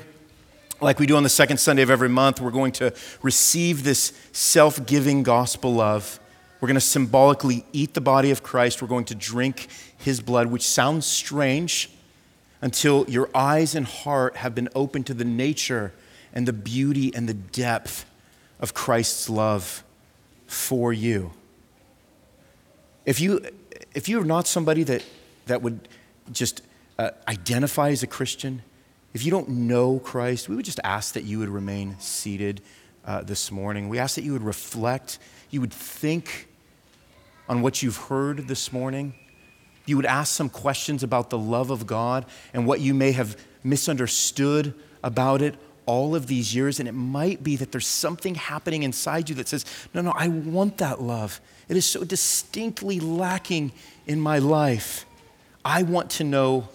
like 0.81 0.99
we 0.99 1.07
do 1.07 1.17
on 1.17 1.23
the 1.23 1.31
second 1.31 1.57
Sunday 1.57 1.83
of 1.83 1.91
every 1.91 2.09
month, 2.09 2.41
we're 2.41 2.51
going 2.51 2.73
to 2.73 2.95
receive 3.23 3.83
this 3.83 4.13
self 4.33 4.85
giving 4.87 5.23
gospel 5.23 5.73
love. 5.73 6.21
We're 6.61 6.69
going 6.69 6.75
to 6.75 6.81
symbolically 6.83 7.65
eat 7.73 7.95
the 7.95 8.03
body 8.03 8.31
of 8.31 8.43
Christ. 8.43 8.83
We're 8.83 8.89
going 8.89 9.07
to 9.07 9.15
drink 9.15 9.69
his 9.97 10.21
blood, 10.21 10.49
which 10.49 10.67
sounds 10.67 11.07
strange 11.07 11.91
until 12.61 13.09
your 13.09 13.31
eyes 13.35 13.75
and 13.75 13.87
heart 13.87 14.37
have 14.37 14.55
been 14.55 14.69
opened 14.75 15.07
to 15.07 15.15
the 15.15 15.25
nature 15.25 15.95
and 16.35 16.47
the 16.47 16.53
beauty 16.53 17.15
and 17.15 17.27
the 17.27 17.35
depth 17.35 18.05
of 18.61 18.75
Christ's 18.75 19.29
love 19.29 19.83
for 20.47 20.93
you. 20.93 21.33
If 23.05 23.21
you, 23.21 23.41
if 23.95 24.09
you 24.09 24.21
are 24.21 24.25
not 24.25 24.47
somebody 24.47 24.83
that, 24.85 25.05
that 25.47 25.63
would 25.63 25.89
just 26.31 26.63
uh, 26.99 27.11
identify 27.27 27.91
as 27.91 28.03
a 28.03 28.07
Christian, 28.07 28.63
if 29.13 29.25
you 29.25 29.31
don't 29.31 29.49
know 29.49 29.99
Christ, 29.99 30.49
we 30.49 30.55
would 30.55 30.65
just 30.65 30.81
ask 30.85 31.15
that 31.15 31.25
you 31.25 31.39
would 31.41 31.49
remain 31.49 31.97
seated 31.99 32.61
uh, 33.05 33.23
this 33.23 33.51
morning. 33.51 33.89
We 33.89 33.99
ask 33.99 34.15
that 34.15 34.25
you 34.25 34.33
would 34.33 34.43
reflect, 34.43 35.19
you 35.51 35.61
would 35.61 35.73
think 35.73 36.49
on 37.49 37.63
what 37.63 37.83
you've 37.83 37.97
heard 37.97 38.47
this 38.47 38.73
morning. 38.73 39.15
You 39.87 39.97
would 39.97 40.07
ask 40.07 40.33
some 40.33 40.49
questions 40.49 41.03
about 41.03 41.31
the 41.31 41.39
love 41.39 41.71
of 41.71 41.87
God 41.87 42.27
and 42.55 42.67
what 42.67 42.81
you 42.81 42.95
may 42.95 43.13
have 43.13 43.37
misunderstood 43.65 44.75
about 45.03 45.43
it 45.43 45.57
all 45.87 46.15
of 46.15 46.27
these 46.27 46.55
years, 46.55 46.79
and 46.81 46.89
it 46.89 46.93
might 46.93 47.43
be 47.43 47.57
that 47.57 47.73
there's 47.73 47.87
something 47.87 48.35
happening 48.35 48.83
inside 48.83 49.29
you 49.29 49.35
that 49.37 49.49
says, 49.49 49.65
No, 49.95 50.01
no, 50.01 50.13
I 50.15 50.29
want 50.29 50.79
that 50.79 51.01
love. 51.01 51.41
It 51.69 51.77
is 51.77 51.87
so 51.87 52.05
distinctly 52.05 53.01
lacking 53.01 53.73
in 54.07 54.21
my 54.21 54.39
life. 54.39 55.07
I 55.65 55.83
want 55.83 56.11
to 56.13 56.25
know 56.25 56.69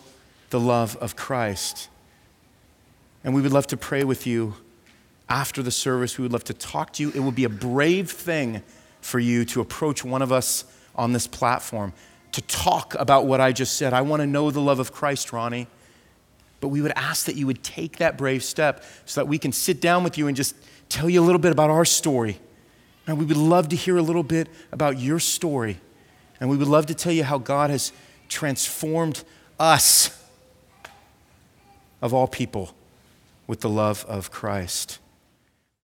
the 0.50 0.60
love 0.60 0.96
of 0.98 1.16
Christ. 1.16 1.90
And 3.24 3.34
we 3.34 3.42
would 3.42 3.52
love 3.52 3.68
to 3.68 3.78
pray 3.78 4.04
with 4.04 4.28
you 4.28 4.56
after 5.28 5.64
the 5.64 5.72
service. 5.72 6.18
We 6.18 6.24
would 6.24 6.34
love 6.34 6.44
to 6.46 6.54
talk 6.54 6.94
to 6.94 7.04
you. 7.04 7.12
It 7.16 7.20
would 7.20 7.36
be 7.36 7.44
a 7.44 7.50
brave 7.50 8.12
thing 8.12 8.62
for 9.02 9.20
you 9.20 9.46
to 9.46 9.62
approach 9.62 10.04
one 10.04 10.22
of 10.22 10.32
us 10.32 10.66
on 10.96 11.14
this 11.14 11.28
platform 11.28 11.94
to 12.32 12.42
talk 12.42 12.96
about 12.96 13.26
what 13.26 13.40
I 13.40 13.52
just 13.52 13.78
said. 13.78 13.94
I 13.94 14.02
want 14.02 14.22
to 14.22 14.28
know 14.28 14.52
the 14.52 14.60
love 14.60 14.80
of 14.80 14.92
Christ, 14.92 15.32
Ronnie. 15.32 15.68
But 16.62 16.70
we 16.70 16.82
would 16.82 16.94
ask 16.96 17.26
that 17.26 17.36
you 17.36 17.46
would 17.48 17.64
take 17.64 17.98
that 17.98 18.18
brave 18.18 18.44
step 18.44 18.84
so 19.06 19.22
that 19.22 19.28
we 19.28 19.38
can 19.38 19.52
sit 19.52 19.82
down 19.82 20.04
with 20.04 20.18
you 20.18 20.28
and 20.28 20.36
just 20.36 20.56
tell 20.90 21.10
you 21.10 21.22
a 21.22 21.26
little 21.26 21.40
bit 21.40 21.52
about 21.52 21.70
our 21.70 21.86
story. 21.86 22.40
And 23.08 23.20
we 23.20 23.26
would 23.26 23.38
love 23.38 23.70
to 23.70 23.76
hear 23.76 23.98
a 23.98 24.02
little 24.02 24.24
bit 24.24 24.48
about 24.72 25.00
your 25.00 25.20
story. 25.20 25.80
And 26.40 26.50
we 26.50 26.58
would 26.58 26.68
love 26.68 26.88
to 26.88 26.96
tell 26.96 27.12
you 27.12 27.24
how 27.24 27.38
God 27.38 27.70
has 27.70 27.92
transformed 28.30 29.24
us, 29.60 30.10
of 32.02 32.14
all 32.14 32.28
people, 32.28 32.74
with 33.48 33.62
the 33.62 33.70
love 33.70 34.06
of 34.08 34.32
Christ. 34.32 35.00